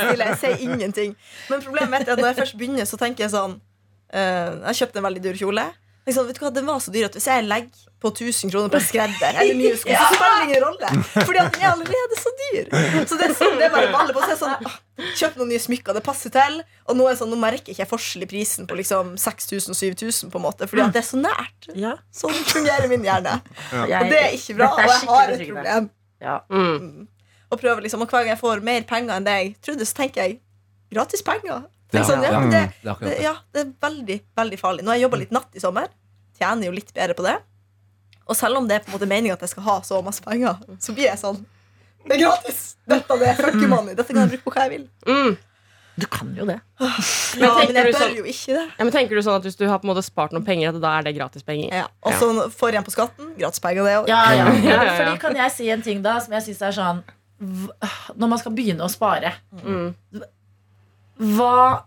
[0.00, 0.18] jeg.
[0.18, 1.12] Jeg sier ingenting.
[1.50, 4.78] Men problemet er at når jeg først begynner, så tenker jeg sånn uh, Jeg har
[4.80, 5.66] kjøpt en veldig dyr kjole.
[6.06, 8.74] Liksom, vet du hva, Den var så dyr at hvis jeg legger på 1000 kroner
[8.74, 10.90] på skredder eller nye sko, så spiller det ingen rolle.
[11.14, 12.68] Fordi at den er allerede så dyr.
[13.06, 15.50] Så det er sånn, det er bare vanlig på å er sånn ah, Kjøp noen
[15.52, 16.60] nye smykker, det passer til.
[16.88, 20.40] Og nå, er sånn, nå merker ikke jeg forskjell i prisen på liksom 6000-7000, på
[20.40, 21.68] en måte fordi at det er så nært.
[21.76, 21.96] Ja.
[22.14, 23.38] Sånn fungerer min hjerne.
[23.72, 24.00] Ja.
[24.02, 24.72] Og det er ikke bra.
[24.72, 25.88] Er Og jeg har et problem.
[26.24, 26.36] Ja.
[26.50, 27.06] Mm.
[27.52, 30.00] Og prøver liksom, og hver gang jeg får mer penger enn det jeg trodde, så
[30.00, 30.38] tenker jeg
[30.92, 31.66] gratis penger.
[31.94, 32.40] Ja, Sånn, ja, ja.
[32.50, 34.82] det, Det er ja, det er veldig veldig farlig.
[34.84, 35.92] Nå har jeg jobba litt natt i sommer.
[36.36, 37.36] Tjener jo litt bedre på det.
[38.26, 40.24] Og selv om det er på en måte meningen at jeg skal ha så masse
[40.24, 41.38] penger, så blir jeg sånn
[42.06, 42.62] Det er gratis!
[42.86, 43.94] Dette det er fuck money.
[43.98, 44.88] Dette kan jeg bruke på hva jeg vil.
[45.10, 45.36] Mm.
[45.96, 46.58] Du kan jo det.
[46.78, 46.90] Ja,
[47.40, 48.64] men jeg bør sånn- jo ikke det.
[48.78, 50.76] Ja, men tenker du sånn at Hvis du har på en måte spart noen penger,
[50.78, 51.72] da er det gratispenger?
[51.72, 51.86] Ja.
[52.04, 53.30] Og så får jeg igjen på skatten.
[53.40, 54.08] Gratis penger, det òg.
[54.12, 54.44] Ja, ja.
[54.68, 54.96] Ja, ja, ja.
[55.00, 57.02] Fordi kan jeg si en ting da som jeg syns er sånn
[58.16, 59.32] Når man skal begynne å spare
[59.64, 59.94] Mm.
[61.18, 61.82] Hva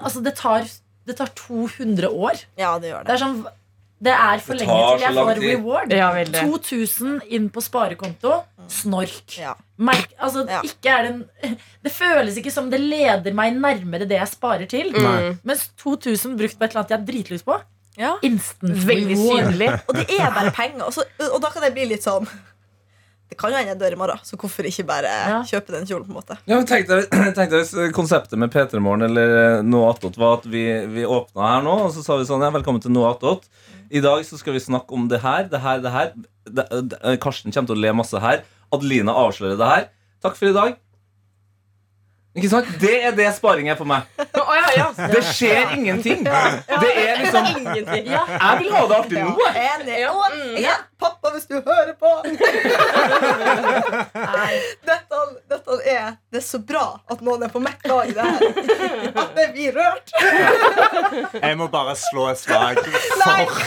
[0.00, 0.64] Altså, det tar,
[1.04, 2.38] det tar 200 år.
[2.56, 3.14] Ja, det gjør Det det.
[3.16, 3.40] er sånn
[4.00, 5.92] Det er for Det lenge til jeg får reward.
[5.92, 6.08] Ja,
[6.40, 8.38] 2000 inn på sparekonto.
[8.70, 9.34] Snork.
[9.36, 9.54] Ja.
[9.76, 10.60] Merk, altså, Ja.
[10.64, 11.10] ikke er det,
[11.44, 14.92] en, det føles ikke som det leder meg nærmere det jeg sparer til.
[14.96, 15.36] Mm.
[15.44, 17.58] Mens 2000 brukt på et eller annet jeg har dritlyst på.
[18.00, 18.14] Ja.
[18.24, 19.68] Instant Veldig synlig.
[19.88, 20.86] Og det er bare penger.
[20.86, 22.28] Og, så, og da kan jeg bli litt sånn
[23.30, 25.36] det kan jo hende jeg dør i morgen, så hvorfor ikke bare Ja.
[25.46, 26.04] kjøpe den kjolen?
[26.08, 27.06] på en måte Ja, men tenk deg,
[27.38, 31.06] tenk deg hvis konseptet med P3 Morgen eller eh, noe attåt var at vi, vi
[31.06, 33.46] åpna her nå, og så sa vi sånn ja, velkommen til noe attåt.
[33.90, 36.12] I dag så skal vi snakke om det her, det her, det her.
[36.50, 38.42] Det, det, Karsten kommer til å le masse her.
[38.74, 39.88] Adelina avslører det her.
[40.22, 40.76] Takk for i dag.
[42.30, 42.68] Ikke sant?
[42.78, 44.06] Det er det sparing er for meg.
[44.38, 45.08] Oh, ja, ja.
[45.10, 46.22] Det skjer ingenting.
[46.24, 48.06] Det er liksom Ingenting.
[48.06, 49.32] Ja, Jeg vil ha det artig nå.
[49.50, 49.96] Enig.
[50.10, 50.22] Og
[51.00, 52.12] pappa, hvis du hører på!
[54.86, 58.22] dette, dette er Det er så bra at noen er på mitt lag i det
[58.22, 58.38] her.
[59.10, 60.14] At det blir rørt.
[61.42, 63.58] Jeg må bare slå et slag for,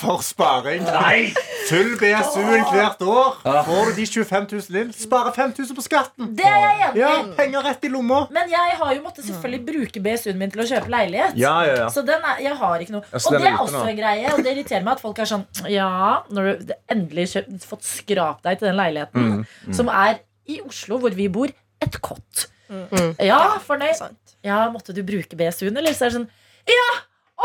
[0.00, 0.82] for sparing.
[0.88, 1.30] Nei!
[1.68, 3.36] Fyll BSU-en hvert år.
[3.66, 6.30] Får du de 25 000 inn, sparer 5000 på skatten.
[6.38, 7.02] det er jeg enig i.
[7.04, 8.22] Ja, Penger rett i lomma.
[8.34, 11.36] Men jeg har jo måttet selvfølgelig bruke BSU-en min til å kjøpe leilighet.
[11.38, 11.88] Ja, ja, ja.
[11.94, 14.54] Så den er, jeg har ikke noe Og det er også en greie, og det
[14.56, 15.90] irriterer meg at folk er sånn Ja,
[16.32, 20.18] når du endelig kjøpt, fått skrapt deg til den leiligheten, Mm, som er
[20.50, 21.50] i Oslo, hvor vi bor,
[21.84, 22.48] et kott.
[23.22, 24.00] Ja, fornøyd.
[24.46, 25.92] Ja, måtte du bruke BSU-en, eller?
[25.94, 26.28] Så er det sånn
[26.70, 26.88] Ja!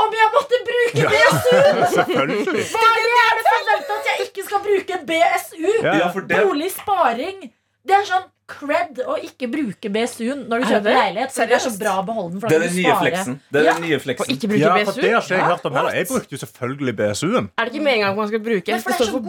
[0.04, 1.78] Om jeg måtte bruke BSU-en!
[1.96, 2.64] Selvfølgelig.
[2.76, 5.70] Hva er det jeg forventer at jeg ikke skal bruke BSU?
[5.86, 7.46] Ja, Ja, for det Bolig, sparing.
[7.86, 11.32] Det er sånn cred å ikke bruke BSU-en når du Er kjøper leilighet.
[11.34, 12.42] For det er så bra å beholde den.
[12.42, 13.40] For Det er den nye fleksen.
[13.52, 13.74] Det er Ja.
[13.74, 14.30] den nye Og fleksen.
[14.36, 15.92] ikke bruke Ja, for det har ikke jeg hørt om heller.
[15.96, 17.50] Jeg brukte jo selvfølgelig BSU-en.
[17.58, 18.68] Er det ikke med en gang man skal bruke?
[18.68, 19.20] Men Det for det står for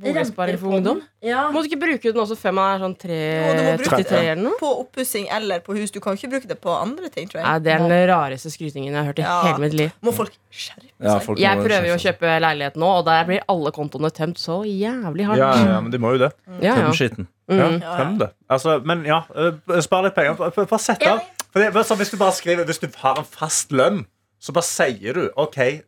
[0.00, 1.02] boligsparing for ungdom.
[1.24, 1.50] Ja.
[1.50, 4.04] Må du ikke bruke den også før man er sånn tre, Jo, du må bruke
[4.04, 4.58] 33 det eller noe?
[4.60, 5.90] på oppussing eller på hus.
[5.90, 7.62] Du kan ikke bruke det på andre ting, tror jeg.
[7.64, 9.42] det er den rareste skrytingen jeg har hørt i Ja.
[9.48, 9.92] hele mitt liv.
[10.02, 11.38] Må folk skjerpe seg?
[11.38, 15.24] Jeg prøver jo å kjøpe leilighet nå, og der blir alle kontoene tømt så jævlig
[15.26, 15.38] hardt.
[15.38, 16.32] Ja, ja, men de må jo det.
[16.60, 17.26] Ja, Tøm skitten.
[17.48, 17.80] Ja, Mm.
[17.80, 18.30] tøm det.
[18.50, 20.36] Altså, men ja, øh, spar litt penger.
[20.36, 21.20] Bare- sett av.
[21.54, 24.06] Sånn, hvis du bare skriver Hvis du har en fast lønn,
[24.42, 25.82] så bare sier du OK,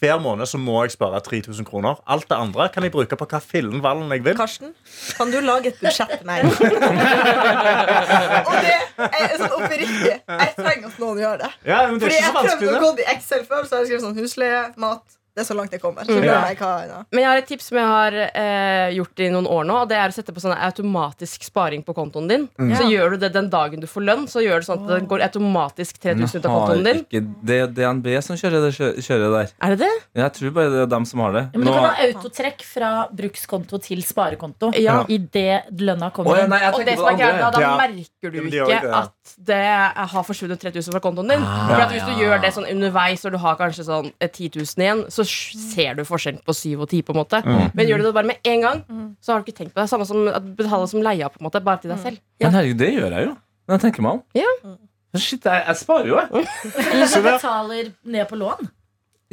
[0.00, 1.94] hver måned så må jeg spare 3000 kroner.
[2.08, 4.36] Alt det andre kan jeg bruke på hva fillen vallen jeg vil.
[4.36, 4.74] Karsten,
[5.16, 6.44] kan du lage et budsjett til meg?
[8.48, 8.76] Og det
[9.08, 10.16] er sånn oppriktig.
[10.16, 11.50] Jeg trenger at noen gjør det.
[11.68, 13.88] Ja, men det Fordi er jeg prøvde å gå i Excel før, så har jeg
[13.92, 15.04] skrevet sånn husleie, mat.
[15.34, 16.04] Det er så langt jeg kommer.
[16.04, 16.24] Så Mm.
[16.26, 16.40] Ja.
[16.42, 16.96] meg hva ja.
[17.10, 19.76] Men jeg har et tips som jeg har eh, gjort i noen år nå.
[19.82, 22.48] Og det er å sette på sånn automatisk sparing på kontoen din.
[22.76, 25.08] Så gjør du det den dagen du får lønn, så gjør du sånn at det
[25.08, 27.00] går automatisk 3000 ut av kontoen din.
[27.06, 29.48] ikke det er DNB som kjører det kjø- kjører der.
[29.62, 29.92] Er det det?
[30.20, 31.42] Jeg tror bare det er dem som har det.
[31.54, 35.04] Ja, Men du Nå- kan ha autotrekk fra brukskonto til sparekonto Ja.
[35.08, 36.50] idet lønna kommer ja, inn.
[36.50, 37.76] nei, Og det som er greia, da, da Ja.
[37.78, 39.64] merker du Ja, de ikke at det
[40.12, 41.40] har forsvunnet 3000 fra kontoen din.
[41.40, 44.48] For at Hvis du gjør det sånn underveis, og du har kanskje sånn eh, 10
[44.50, 47.42] 000 igjen, så sj- ser du forskjellen på 7 og 10, på en måte.
[47.74, 48.82] Men gjør du det bare med en gang,
[49.20, 49.88] så har du ikke tenkt på det.
[49.90, 52.18] Samme som at betale som leia, på en måte, bare til deg selv.
[52.40, 53.36] Men herregud, det gjør jeg jo.
[53.68, 54.22] Når jeg tenker meg om.
[54.34, 54.76] Ja.
[55.14, 56.46] Shit, jeg, jeg sparer jo, jeg.
[56.92, 58.70] Eller du betaler ned på lån.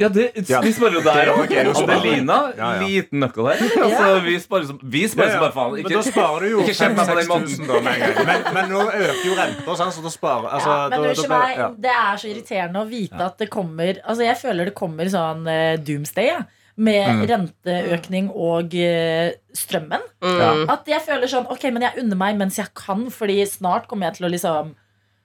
[0.00, 0.60] Ja, det, Ja.
[0.64, 1.82] Vi sparer jo der Det er òg.
[1.84, 2.86] Adelina, Ja, ja.
[2.86, 3.58] liten nøkkel her.
[3.84, 5.72] Altså, vi sparer som, vi sparer som bare faen.
[5.74, 8.26] Men Ikke, da sparer du jo ikke kjenn på den 5000 da med en gang.
[8.30, 11.22] Men, men nå øker jo renta, sant, så da sparer altså, Ja, men da, da
[11.22, 11.68] blir- meg, ja.
[11.86, 15.44] det er så irriterende å vite at det kommer Altså Jeg føler det kommer sånn
[15.46, 16.40] uh, doomsday ja,
[16.80, 17.22] med Mm.
[17.28, 20.00] renteøkning og eh, strømmen.
[20.24, 20.62] Mm.
[20.72, 24.08] At jeg føler sånn Ok, men jeg unner meg mens jeg kan, Fordi snart kommer
[24.08, 24.70] jeg til å liksom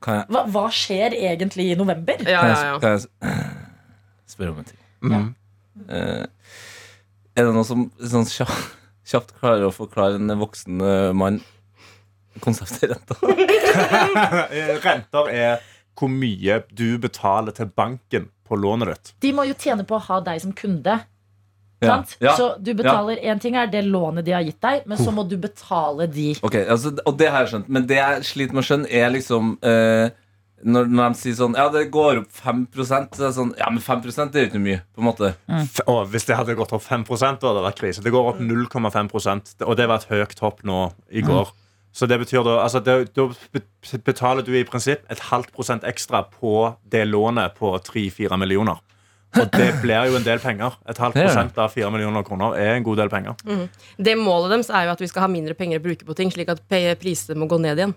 [0.03, 2.19] kan jeg, Hva, hva skjer egentlig i november?
[2.27, 3.29] Ja, ja, jeg, ja.
[4.29, 4.81] Spørre om en ting?
[5.05, 5.27] Mm.
[5.89, 6.25] Eh,
[7.35, 8.75] er det noen som sånn kjapt,
[9.11, 11.41] kjapt klarer å forklare en voksen eh, mann
[12.43, 13.17] konseptet renta?
[14.85, 19.13] Renter er hvor mye du betaler til banken på lånet ditt.
[19.23, 20.99] De må jo tjene på å ha deg som kunde.
[21.83, 21.95] Ja.
[22.19, 22.33] Ja.
[22.37, 25.25] Så du betaler én ting er det lånet de har gitt deg, men så må
[25.27, 26.33] du betale de.
[26.45, 27.71] Ok, altså, Og det har jeg skjønt.
[27.71, 30.05] Men det jeg sliter med å skjønne, er liksom eh,
[30.63, 33.67] når, når de sier sånn Ja, det går opp 5 så er det sånn Ja,
[33.73, 35.33] men 5 det er jo ikke mye, på en måte.
[35.51, 35.67] Mm.
[35.91, 38.03] og hvis det hadde gått opp 5 da hadde det vært krise.
[38.05, 41.51] Det går opp 0,5% og det var et høyt hopp nå i går.
[41.95, 43.29] Så det betyr da altså det, Da
[44.03, 48.81] betaler du i prinsipp et halvt prosent ekstra på det lånet på 3-4 millioner.
[49.35, 50.75] Og det blir jo en del penger.
[50.89, 53.35] Et halvt prosent av 4 millioner kroner er en god del penger.
[53.95, 56.31] Det målet deres er jo at vi skal ha mindre penger å bruke på ting,
[56.35, 56.63] slik at
[56.99, 57.95] prisene må gå ned igjen.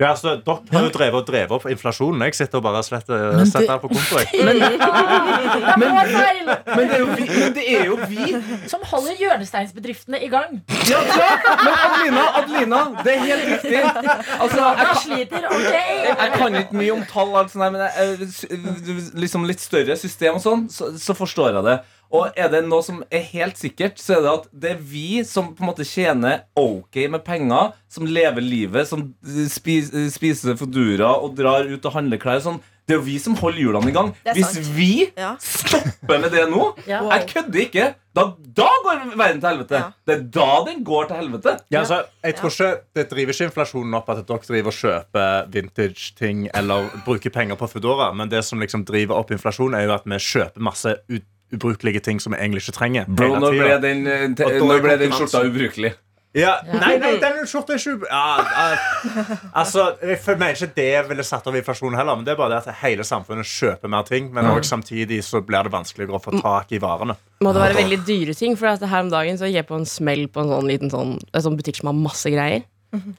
[0.00, 2.22] Ja, altså, Dere har jo drevet og drevet opp inflasjonen.
[2.24, 4.22] Jeg sitter og bare sletter, setter her på konto.
[4.22, 4.28] jeg.
[5.60, 6.48] Det er vår feil!
[6.70, 7.08] Men det jo!
[7.10, 8.28] Men det er jo vi.
[8.70, 10.56] Som holder hjørnesteinsbedriftene i gang.
[10.88, 11.28] Ja, ja,
[11.60, 13.84] men Adelina, Adelina, det er helt riktig.
[14.40, 15.92] Altså, jeg, sliter, okay.
[16.08, 18.16] jeg kan ikke mye om tall, og alt sånt, men jeg,
[18.56, 21.80] eh, liksom litt større system og sånn, så, så forstår jeg det.
[22.10, 25.22] Og er det noe som er helt sikkert, så er det at det er vi
[25.26, 29.12] som på en måte tjener ok med penger, som lever livet, som
[29.48, 32.40] spis, spiser Foodora og drar ut og handler klær.
[32.42, 32.60] og Sånn.
[32.90, 34.08] Det er jo vi som holder hjulene i gang.
[34.34, 34.66] Hvis sant.
[34.74, 35.36] vi Ja.
[35.38, 37.04] stopper med det nå Ja.
[37.12, 37.94] Jeg kødder ikke.
[38.12, 38.24] Da,
[38.58, 39.78] da går verden til helvete.
[39.78, 39.92] Ja.
[40.04, 41.52] Det er da den går til helvete.
[41.70, 45.50] Ja, altså, jeg tror ikke Det driver ikke inflasjonen opp at dere driver og kjøper
[45.54, 49.94] vintage-ting eller bruker penger på Foodora, men det som liksom driver opp inflasjonen, er jo
[49.94, 51.22] at vi kjøper masse ut
[51.54, 53.08] ubrukelige ting som vi egentlig ikke trenger.
[53.08, 55.94] Bro, nå ble den, eh, når ble den skjorta ubrukelig?
[56.30, 58.74] Ja, nei, nei, den skjorta er ikke ubrukelig ja,
[59.18, 59.38] ja.
[59.58, 62.60] Altså, Jeg mener ikke det ville satt av inflasjonen heller, men det er bare det
[62.60, 64.28] at hele samfunnet kjøper mer ting.
[64.34, 67.16] Men også samtidig så blir det vanskeligere å få tak i varene.
[67.42, 68.54] Må det være veldig dyre ting?
[68.60, 70.94] For at her om dagen så gikk jeg på en smell på en sånn liten
[70.94, 72.62] sånn, en sånn butikk som har masse greier.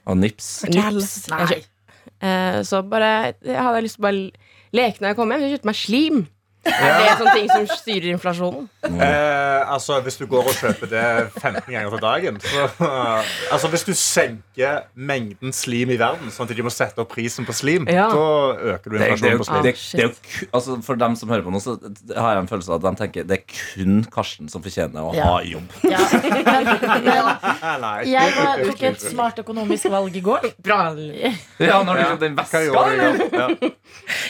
[0.08, 0.48] Og nips.
[0.72, 1.12] Nips.
[1.32, 1.60] Nei.
[2.22, 4.24] Eh, så bare jeg hadde lyst til å bare
[4.72, 5.42] leke når jeg kom hjem.
[5.42, 6.22] Så jeg kjøpte meg slim.
[6.64, 8.68] Er det sånne ting som styrer inflasjonen?
[8.86, 11.02] Eh, altså, Hvis du går og kjøper det
[11.40, 12.68] 15 ganger til dagen så,
[13.52, 17.46] Altså, Hvis du senker mengden slim i verden, sånn at de må sette opp prisen
[17.48, 18.06] på slim, Ja.
[18.14, 18.22] da
[18.76, 19.62] øker du Det, det, er inflasjonen på slim.
[19.62, 21.74] det, det er altså For dem som hører på nå, så
[22.16, 23.44] har jeg en følelse av at de tenker det er
[23.74, 25.24] kun Karsten som fortjener å Ja.
[25.32, 25.66] ha jobb.
[25.82, 25.98] Ja.
[28.02, 30.46] Jeg var, tok et smart økonomisk valg i går.
[30.62, 30.78] Bra.
[31.58, 32.06] Ja, når du Ja.
[32.12, 33.14] kjøpte den Hva veska, gjorde du eller?
[33.14, 33.32] i går?
[33.32, 33.48] Ja.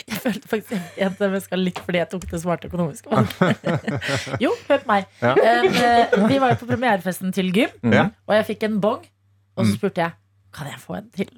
[0.07, 3.27] Jeg følte faktisk at jeg skal litt fordi jeg tok det smarte økonomiske valg.
[4.43, 5.07] jo, hør på meg.
[5.21, 5.33] Ja.
[5.33, 8.13] Um, eh, vi var jo på premierefesten til Gym, mm.
[8.27, 9.03] og jeg fikk en bong.
[9.53, 9.69] Og Mm.
[9.69, 10.11] så spurte jeg
[10.53, 11.29] kan jeg få en til.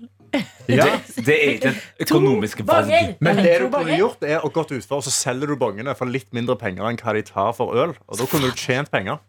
[0.68, 0.86] Ja.
[1.28, 2.92] Det er ikke et økonomisk valg.
[3.20, 6.06] Men det du kunne gjort, er å gått utfor og så selger du bongene for
[6.12, 7.96] litt mindre penger enn hva de tar for øl.
[8.08, 9.22] Og da kunne du tjent penger.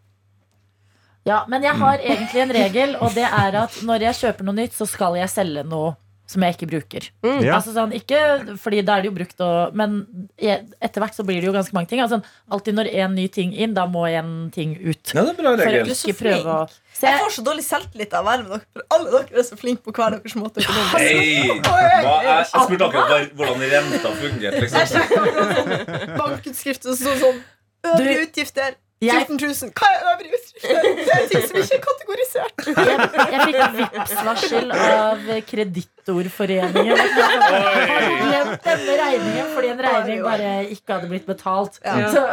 [1.27, 4.55] Ja, men jeg har egentlig en regel, og det er at når jeg kjøper noe
[4.55, 5.95] nytt, så skal jeg selge noe
[6.27, 7.05] som jeg ikke bruker.
[7.23, 7.55] Ja.
[7.55, 8.19] Altså sånn, ikke
[8.59, 10.01] fordi da er det jo brukt og, Men
[10.35, 12.01] etter hvert så blir det jo ganske mange ting.
[12.03, 12.19] Altså,
[12.51, 15.13] alltid når en ny ting inn, da må en ting ut.
[15.15, 17.63] Ja, det er bra For å ikke prøve å Så Jeg jeg, får så dårlig
[17.63, 18.65] selvtillit av å være med dere.
[18.75, 20.65] For alle dere er så flinke på hver deres måte.
[20.97, 21.53] Hey.
[21.67, 22.01] Hva, jeg,
[22.41, 24.65] jeg spurte akkurat hvordan renta fungerte.
[24.67, 26.17] Liksom.
[26.17, 27.39] bankutskrift og sånn
[27.87, 28.75] Øvrige utgifter.
[28.99, 29.73] jeg, 14 000.
[29.77, 30.36] Hva er øvrige?
[30.61, 32.67] Det er ting som ikke er kategorisert.
[32.67, 32.99] jeg,
[33.33, 36.97] jeg fikk Vipps-varsel av Kreditorforeningen.
[36.97, 41.79] Jeg hadde glemt denne regningen fordi en regning bare ikke hadde blitt betalt.
[41.85, 42.09] Ja.
[42.13, 42.23] Så,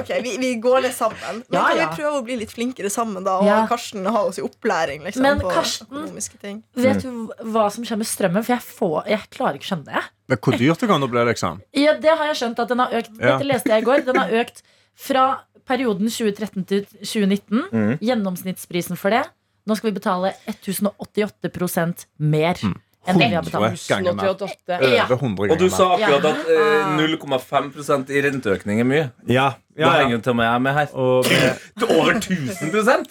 [0.00, 1.42] Ok, vi, vi går litt sammen.
[1.48, 1.88] Men Ja, kan ja.
[1.90, 3.36] vi prøve å bli litt flinkere sammen, da?
[3.42, 3.60] Og Ja.
[3.70, 6.62] Karsten ha oss i opplæring liksom, Men på Karsten- økonomiske ting.
[6.74, 8.44] vet du hva som skjer med strømmen?
[8.44, 10.04] For jeg, får, jeg klarer ikke å skjønne det.
[10.32, 11.60] Men hvor dyrt det kan bli, liksom?
[11.76, 13.10] Ja, det har jeg skjønt at den har økt.
[13.20, 14.04] Dette leste jeg i går.
[14.06, 14.62] Den har økt
[14.96, 15.24] fra
[15.68, 17.62] perioden 2013 til 2019.
[17.72, 17.92] Mm.
[18.04, 19.24] Gjennomsnittsprisen for det.
[19.64, 23.50] Nå skal vi betale 1088% mer har 100
[23.88, 24.28] ganger mer.
[24.34, 29.04] Over 100 Og du sa akkurat at eh, 0,5% i renteøkning er mye.
[29.28, 30.88] Ja, Da ja, henger jo til og med jeg med her.
[30.94, 33.06] Og med- Over 1000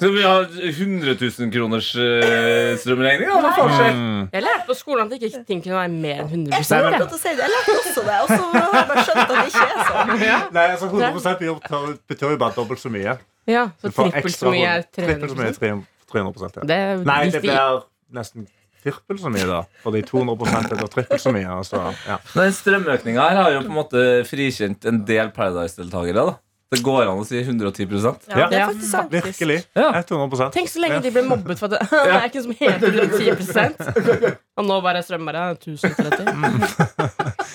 [0.00, 3.28] Så vi har 100 000 kroners uh, strømregning?
[3.30, 3.92] da, Hva faen skjer?
[3.94, 4.24] Mm.
[4.34, 7.14] Jeg lærte på skolen at ikke ting kunne være mer enn 100 Jeg skulle akkurat
[7.14, 7.44] å si det.
[7.46, 8.18] Jeg lærte også det.
[8.20, 10.52] Og så har jeg bare skjønt at det ikke er sånn.
[10.58, 13.16] Nei, altså 100 betyr, betyr jo bare dobbelt så mye.
[13.50, 15.84] Ja, Du Så får trippelt ekstra så mye er hund- trippelt så mye 300 er
[16.10, 16.66] 300 ja.
[16.66, 17.84] Det er Nei, det blir
[18.18, 18.48] nesten
[18.84, 19.62] firpel så mye, da.
[19.84, 21.48] Fordi 200 er trippel så mye.
[21.60, 22.18] Altså, ja.
[22.34, 26.26] Den strømøkninga her har jo på en måte frikjent en del Paradise-deltakere.
[26.30, 26.38] da
[26.70, 28.46] Det går an å si 110% Ja.
[28.46, 29.10] Det er faktisk sant.
[29.10, 29.56] Virkelig.
[29.74, 29.88] Ja.
[29.98, 32.98] 100 Tenk så lenge de ble mobbet for at det, det er ikke som heter
[33.00, 36.30] 110 Og nå bare strømmer det 1030.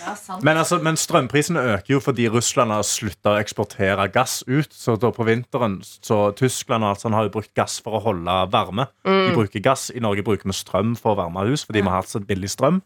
[0.03, 0.43] Ja, sant.
[0.43, 4.75] Men, altså, men strømprisene øker jo fordi Russland har slutta å eksportere gass ut.
[4.75, 8.03] Så da på vinteren Så Tyskland og alt sånt har jo brukt gass for å
[8.09, 8.89] holde varme.
[9.07, 9.87] De bruker gass.
[9.95, 12.51] I Norge bruker vi strøm for å varme hus fordi vi har hatt så billig
[12.51, 12.83] strøm.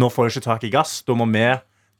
[0.00, 0.98] Nå får de ikke tak i gass.
[1.06, 1.46] Da, må vi,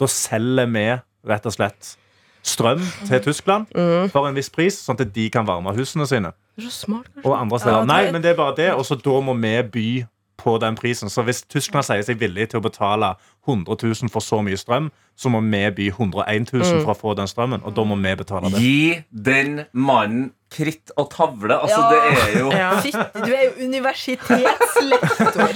[0.01, 0.87] da selger vi
[1.31, 1.95] rett og slett
[2.43, 3.67] strøm til Tyskland
[4.13, 6.33] for en viss pris, sånn at de kan varme husene sine.
[6.57, 7.27] Det er så smart, kanskje.
[7.31, 7.73] Og andre steder.
[7.77, 8.71] Ja, det- Nei, men det er bare det.
[8.75, 10.07] Og så da må vi by
[10.41, 11.09] på den prisen.
[11.13, 13.15] Så hvis Tyskland sier seg villig til å betale
[13.47, 17.15] 100 000 for så mye strøm, så må vi by 101 000 for å få
[17.17, 18.59] den strømmen, og da må vi betale det.
[18.61, 21.61] Gi den mannen kritt og tavle.
[21.61, 21.91] Altså, Ja.
[21.91, 22.01] det
[22.35, 22.81] er jo Ja.
[22.83, 25.53] Shit, du er jo universitetslektor.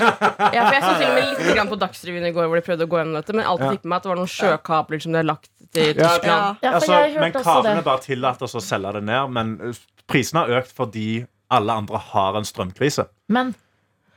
[0.52, 2.64] Ja, for Jeg så til og med litt grann på Dagsrevyen i går hvor de
[2.66, 3.70] prøvde å gå gjennom dette, men alt Ja.
[3.72, 6.62] fikk med meg at det var noen sjøkabler som de har lagt Ja, Tyskland.
[6.62, 9.34] Ja, for Altså, jeg men kablene bare tillater oss å selge det ned.
[9.34, 11.08] Men prisen prisene har økt fordi
[11.54, 13.06] alle andre har en strømkrise.
[13.28, 13.54] Men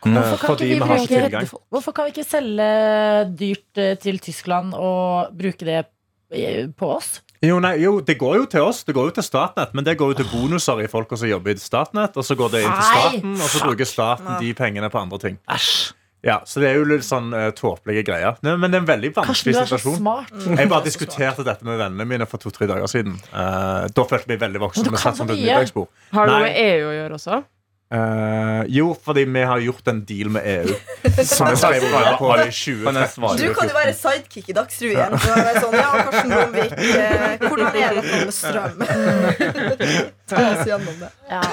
[0.05, 2.65] Eh, hvorfor kan, Fordi ikke vi bruke, hvorfor kan vi ikke selge
[3.39, 5.85] dyrt eh, til Tyskland og bruke det
[6.31, 7.21] eh, på oss?
[7.41, 8.83] Jo, nei, jo, det går jo til oss.
[8.83, 11.53] Det går jo til Statnett, men det går jo til bonuser i folka som jobber
[11.53, 12.17] i Statnett.
[12.17, 15.19] Og så går det inn til staten, og så bruker staten de pengene på andre
[15.21, 15.37] ting.
[16.27, 18.35] Ja, Så det er jo litt sånn uh, tåpelige greier.
[18.43, 20.07] Nei, Men det er en veldig vanskelig så situasjon.
[20.59, 23.15] Jeg bare diskuterte dette med vennene mine for to-tre dager siden.
[23.31, 24.89] Uh, da følte jeg meg veldig voksen.
[24.89, 25.85] Men du kan så på et mye.
[26.17, 27.39] Har det noe med EU å gjøre også?
[27.89, 30.73] Eh, jo, fordi vi har gjort en deal med EU.
[31.23, 32.85] Som jeg skrev under på i 2013.
[32.87, 33.43] Han er svaret.
[33.43, 35.15] Du kan jo være sidekick i Dagsrevyen.
[35.23, 38.83] Sånn, ja, Karsten Blomvik, eh, hvordan er det med strøm?
[40.29, 41.11] Ta oss gjennom det.
[41.31, 41.43] Ja.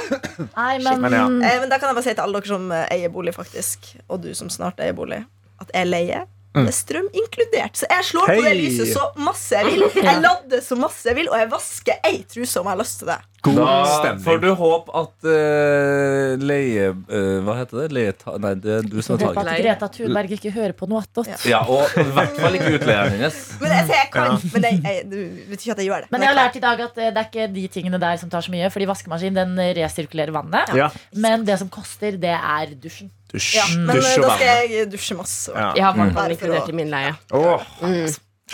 [0.56, 1.24] Nei, men, Men ja.
[1.52, 3.92] Eh, men da kan jeg bare si til alle dere som eh, eier bolig, faktisk,
[4.08, 5.22] og du som snart eier bolig,
[5.62, 6.26] at jeg leier.
[6.54, 7.74] Det er strøm inkludert.
[7.80, 9.86] Så jeg slår på det lyset så masse jeg vil.
[10.04, 13.00] Jeg lader så masse jeg vil, og jeg vasker ei truse om jeg har lyst
[13.00, 13.16] til det.
[13.44, 16.90] God Da får du håpe at uh, leie...
[17.10, 17.88] Uh, hva heter det?
[17.96, 18.36] Leieta...
[18.40, 19.40] Nei, det er du som er taket.
[19.42, 21.28] at Greta Thunberg ikke hører på noe attåt.
[21.32, 21.40] Ja.
[21.54, 23.40] Ja, og i hvert fall ikke utleieren hennes.
[23.62, 25.18] Men jeg, jeg kan, men jeg, jeg, du
[25.50, 26.12] vet ikke at jeg gjør det.
[26.14, 28.30] Men jeg har lært i dag at eh, det er ikke de tingene der som
[28.32, 28.70] tar så mye.
[28.72, 30.72] Fordi vaskemaskin den resirkulerer vannet.
[30.78, 30.88] Ja.
[31.26, 33.12] Men det som koster, det er dusjen.
[33.34, 35.50] Dusj, ja, men eh, dusj og da skal jeg dusje masse.
[35.54, 35.72] Ja.
[35.74, 37.14] Jeg har varmtvann inkludert i min leie.
[37.34, 37.66] Åh,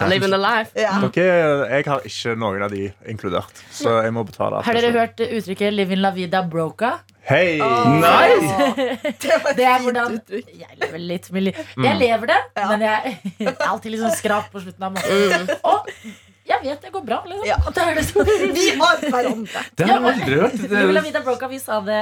[0.08, 0.70] Living the life.
[0.78, 0.92] Ja.
[1.12, 4.62] dere, jeg har ikke noen av de inkludert, så jeg må betale.
[4.64, 6.92] Har dere hørt eh, uttrykket 'live in la vida broca'?
[7.28, 7.58] Hei!
[7.58, 8.54] Nice!
[9.22, 10.48] Det var et Det er fint hvordan uttrykk.
[10.62, 11.52] Jeg lever litt med li
[11.84, 12.68] Jeg lever det, Ja.
[12.70, 15.50] men jeg, er alltid litt sånn skrap på slutten av måneden.
[15.68, 15.90] Og
[16.50, 17.20] jeg vet det går bra.
[17.26, 17.46] Liksom.
[17.46, 17.56] Ja.
[17.68, 18.24] Det er det som-
[18.56, 19.64] Vi har hverandre.
[19.76, 20.70] Det har jeg aldri hørt.
[20.70, 22.00] La Det, vida broca, vi sa det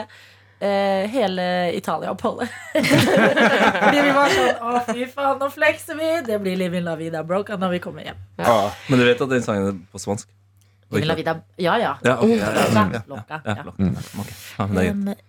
[0.60, 1.44] eh, hele
[1.76, 2.48] Italia-oppholdet.
[3.82, 6.10] Fordi vi var sånn Å, fy faen, nå flekser vi!
[6.26, 8.20] Det blir Livin la vida broca når vi kommer hjem.
[8.42, 10.28] Ah, men du vet at den sangen er på spansk?
[10.94, 11.96] Livin la vida Ja, ja.
[12.04, 13.66] Ja, ok, ja, ja, ja, ja, Loca, ja, ja.
[13.70, 13.96] loca.
[14.22, 14.30] Ok.
[14.58, 15.02] Ja, men det er greit.
[15.04, 15.27] Um, ja,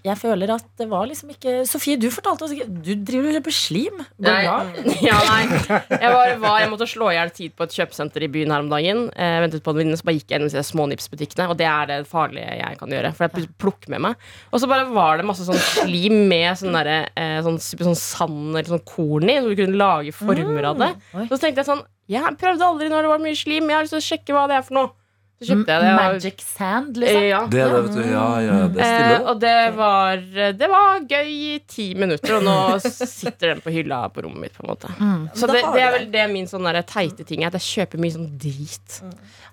[0.00, 3.36] jeg føler at det var liksom ikke Sofie, du fortalte oss ikke Du driver og
[3.36, 3.98] kjøper slim.
[4.22, 4.36] Bra?
[5.08, 5.42] ja, nei.
[5.50, 8.64] Jeg, var, var, jeg måtte slå i hjel tid på et kjøpesenter i byen her
[8.64, 9.02] om dagen.
[9.12, 11.48] Eh, ventet på en venninne, så bare gikk jeg gjennom de smånipsbutikkene.
[11.52, 13.12] Og det er det farlige jeg kan gjøre.
[13.18, 14.28] For jeg plukker med meg.
[14.50, 18.54] Og så bare var det masse sånn slim med sånn, der, eh, sånn, sånn sand
[18.54, 20.94] eller sånn korn i, så du kunne lage former av det.
[21.28, 23.68] Så tenkte jeg sånn Jeg prøvde aldri når det var mye slim.
[23.68, 24.94] Jeg har lyst til å sjekke hva det er for noe.
[25.40, 25.90] Så kjøpte jeg det.
[25.90, 27.22] og- Magic sand, liksom.
[27.24, 27.40] Ja.
[27.46, 28.00] Det det, vet du.
[28.10, 29.14] Ja, ja, det stiller.
[29.16, 30.16] Eh, og det var,
[30.52, 34.52] det var gøy i ti minutter, og nå sitter den på hylla på rommet mitt.
[34.58, 34.92] på en måte
[35.34, 38.12] Så det, det er vel det min sånn teite ting er, at jeg kjøper mye
[38.18, 39.00] sånn drit.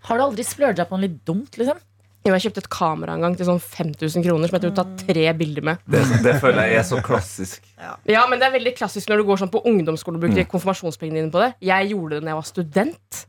[0.10, 1.80] Har du aldri splurga på noe litt dumt, liksom?
[2.28, 4.89] Jo, Jeg kjøpte et kamera en gang til sånn 5000 kroner som jeg tror tar
[5.00, 5.78] tre bilder med.
[5.88, 7.63] Det, det føler jeg er så klassisk.
[8.10, 11.21] Ja, men det er veldig klassisk når du går sånn på ungdomsskole og bruker konfirmasjonspengene
[11.21, 11.54] dine på det.
[11.63, 13.26] Jeg gjorde det når jeg var student,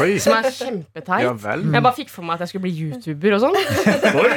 [0.00, 0.18] Oi!
[0.22, 1.22] som er kjempeteit.
[1.24, 1.64] Ja vel.
[1.74, 3.56] Jeg bare fikk for meg at jeg skulle bli YouTuber og sånn.
[3.58, 4.36] Oi!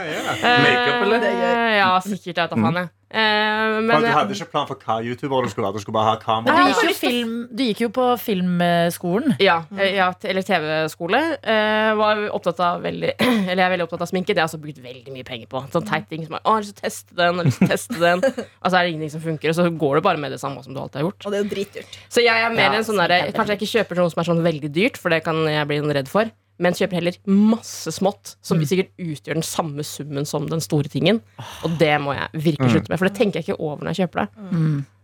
[0.64, 1.26] Makeup, eller?
[1.30, 2.30] Eh, Ja, sikkert.
[2.30, 2.88] Jeg vet da faen, jeg.
[3.10, 5.78] Eh, Men, du hadde ikke plan for hva YouTuber du skulle være?
[5.78, 6.64] Du skulle bare ha kamera?
[6.64, 9.36] du gikk jo, film, du gikk jo på filmskolen.
[9.42, 11.20] Ja, eh, ja eller TV-skole.
[11.44, 13.12] Uh, var opptatt av veldig
[13.50, 14.32] Eller jeg er veldig opptatt av sminke.
[14.32, 15.64] Det har jeg også brukt veldig mye penger på.
[15.74, 17.50] Sånn teit ting som er, Å, jeg har lyst til å teste den, jeg har
[17.50, 18.24] lyst til å teste den.
[18.38, 20.64] Og så er det ingenting som funker, og så går det bare med det samme
[20.64, 21.20] som du alltid har gjort.
[21.26, 22.00] Og det er jo dritdyrt.
[22.08, 24.22] Så jeg er mer Ja, en sånn derre er Kanskje jeg ikke kjøper noe som
[24.22, 26.32] er sånn veldig dyrt, for det kan jeg bli sånn redd for.
[26.62, 31.18] Men kjøper heller masse smått, som sikkert utgjør den samme summen som den store tingen.
[31.66, 34.04] Og det må jeg virkelig slutte med, for det tenker jeg ikke over når jeg
[34.04, 34.50] kjøper det.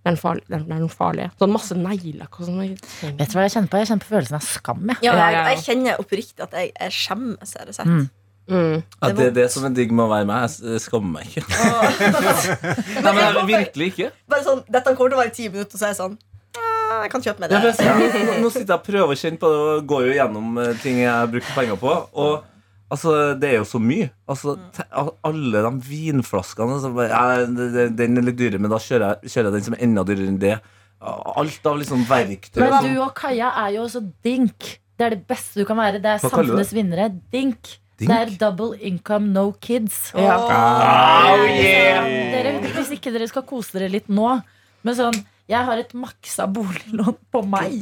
[0.00, 1.26] Det er, farlig, det er noe farlig.
[1.36, 2.62] Sånn masse neglelakk og sånn.
[3.18, 3.80] Vet du hva jeg kjenner på?
[3.82, 4.86] Jeg kjenner på følelsen av skam.
[4.88, 5.02] Jeg.
[5.04, 7.90] Ja, jeg, jeg kjenner oppriktig at jeg, jeg skjemmes, har jeg sett.
[7.90, 8.06] Mm.
[8.50, 8.80] Mm.
[9.02, 10.56] Ja, det er det som er digg med å være med.
[10.72, 11.44] Jeg skammer meg ikke.
[13.04, 14.08] Nei, men jeg, virkelig ikke.
[14.32, 16.29] Bare sånn, Dette kommer til å være ti minutter, og så er jeg sånn «Ah,
[16.90, 17.60] Jeg kan kjøpe med det.
[17.80, 20.16] Ja, jeg- nå, nå sitter jeg og prøver å kjenne på det og går jo
[20.18, 21.94] gjennom eh, ting jeg bruker penger på.
[22.24, 22.42] Og
[22.90, 24.10] altså, det er jo så mye.
[24.30, 24.56] Altså,
[25.26, 27.22] alle de vinflaskene altså, ja,
[27.94, 30.32] Den er litt dyrere, men da kjører jeg, kjører jeg den som er enda dyrere
[30.34, 30.56] enn det.
[31.00, 32.60] Alt av liksom verktøy.
[32.60, 32.90] Men sånn.
[32.92, 34.74] du og Kaja er jo også dink.
[35.00, 36.00] Det er det beste du kan være.
[36.02, 37.06] Det er Hva samfunnets vinnere.
[37.32, 37.76] Dink.
[38.00, 38.10] Dink?
[38.10, 40.10] Det er double income, no kids.
[40.16, 40.36] Ja.
[40.44, 42.04] Oh, yeah.
[42.34, 44.38] Dere, hvis ikke dere skal kose dere litt nå
[44.84, 45.16] Men sånn,
[45.50, 47.80] jeg har et maksa boliglån på meg.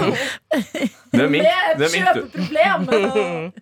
[1.12, 2.90] Det er Med et er kjøpeproblem!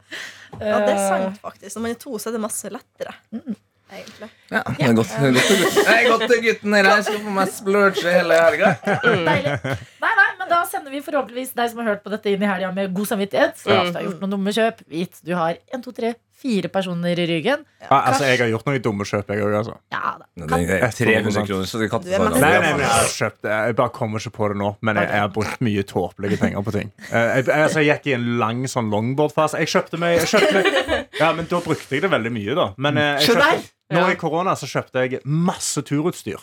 [0.54, 1.74] Ja, det er sant, faktisk.
[1.74, 3.10] Når man er to, så er det masse lettere.
[3.34, 4.28] Egentlig.
[4.52, 6.74] Ja, det er godt, det er godt, til gutten.
[6.78, 6.94] Er her.
[6.94, 8.70] Jeg skal få meg splurge hele helga.
[9.02, 9.56] Deilig.
[10.04, 12.48] Nei, nei, men da sender vi forhåpentligvis deg som har hørt på dette inn i
[12.48, 13.56] helga med god samvittighet.
[13.62, 13.82] Så ja.
[13.88, 16.12] du har gjort noen dumme kjøp, vit du har en, to, tre,
[16.44, 17.64] fire personer i ryggen.
[17.86, 19.56] Ja, altså, jeg har gjort noen dumme kjøp, jeg òg.
[19.62, 19.76] Altså.
[19.94, 20.28] Ja da.
[20.60, 23.50] Er 300 kroner, så det kan ikke Nei, nei, nei, jeg har kjøpt.
[23.50, 24.72] Jeg bare kommer ikke på det nå.
[24.84, 26.92] Men jeg, jeg har brukt mye tåpelige penger på ting.
[27.08, 29.62] Eh, Jeg, jeg, altså, jeg gikk i en lang sånn longboard-fase.
[29.64, 32.66] Jeg kjøpte meg jeg kjøpte meg, Ja, men da brukte jeg det veldig mye, da.
[32.76, 36.42] Men jeg, jeg kjøpte, nå i korona så kjøpte jeg masse turutstyr.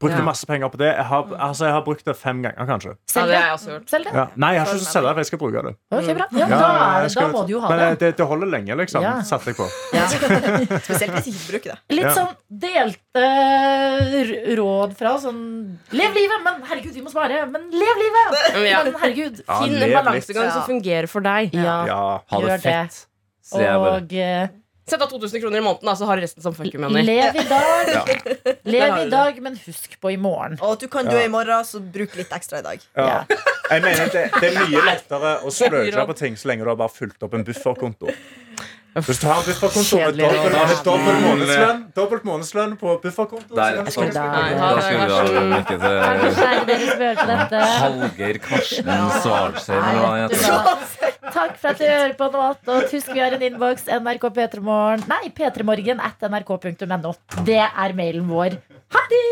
[0.00, 0.24] Brukte Ja.
[0.24, 0.90] masse penger på det.
[0.96, 2.90] Jeg har, altså, jeg har brukt det fem ganger, kanskje.
[2.92, 3.38] Ja, Selg det det.
[3.40, 3.86] har jeg også gjort.
[3.92, 4.12] Selg det.
[4.14, 4.26] Ja.
[4.36, 5.74] Nei, jeg har ikke lyst til å selge det, for jeg skal bruke det.
[5.92, 6.26] Bra.
[6.32, 7.86] Ja, Ja, da, er, skal- da må du jo ha Men det.
[7.88, 9.02] Men det, det holder lenge, liksom.
[9.02, 9.12] Ja.
[9.22, 9.68] Satte jeg på.
[9.92, 10.06] Ja.
[10.86, 11.78] Spesielt hvis ikke du bruker det.
[11.96, 12.14] Litt Ja.
[12.16, 15.42] sånn delte uh, råd fra sånn
[15.92, 17.44] Lev livet, men herregud, vi må spare.
[17.50, 18.38] Men lev livet!
[18.72, 18.82] Ja.
[18.84, 19.40] Men herregud.
[19.46, 20.50] Finn en balansegang Ja.
[20.56, 21.54] som fungerer for deg.
[21.54, 21.78] Ja.
[21.88, 22.02] Ja.
[22.30, 23.06] Ha det fett.
[23.52, 24.48] Og eh,
[24.90, 27.04] Sett av 2000 kroner i måneden, da, så har du resten som fuck you money.
[27.06, 28.08] Lev i dag,
[28.64, 30.58] lev i dag, men husk på i morgen.
[30.60, 32.82] Og at du kan dø i morgen, så bruk litt ekstra i dag.
[32.98, 33.22] Ja.
[33.70, 36.00] Jeg mener det, det er mye lettere å råd.
[36.10, 38.10] på ting så lenge du har bare fulgt opp en bufferkonto.
[38.92, 43.78] Hvis du har en bufferkonto med dobbelt, dobbelt månedslønn, dobbelt månedslønn på bufferkonto Der.
[43.78, 44.02] da- det, vi så
[47.32, 47.64] ha til.
[47.82, 48.90] Hallgeir Karsten
[50.28, 50.76] hva?
[51.32, 52.44] Takk for at du hører på nå.
[52.68, 53.88] Og husk vi har en innboks.
[53.88, 57.14] NRK P3morgen Nei, p3morgen at nrk.no.
[57.48, 58.60] Det er mailen vår.
[58.92, 59.24] Ha det!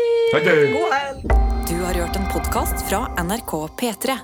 [0.73, 1.39] God helg!
[1.69, 4.17] Du har hørt en podkast fra NRK P3.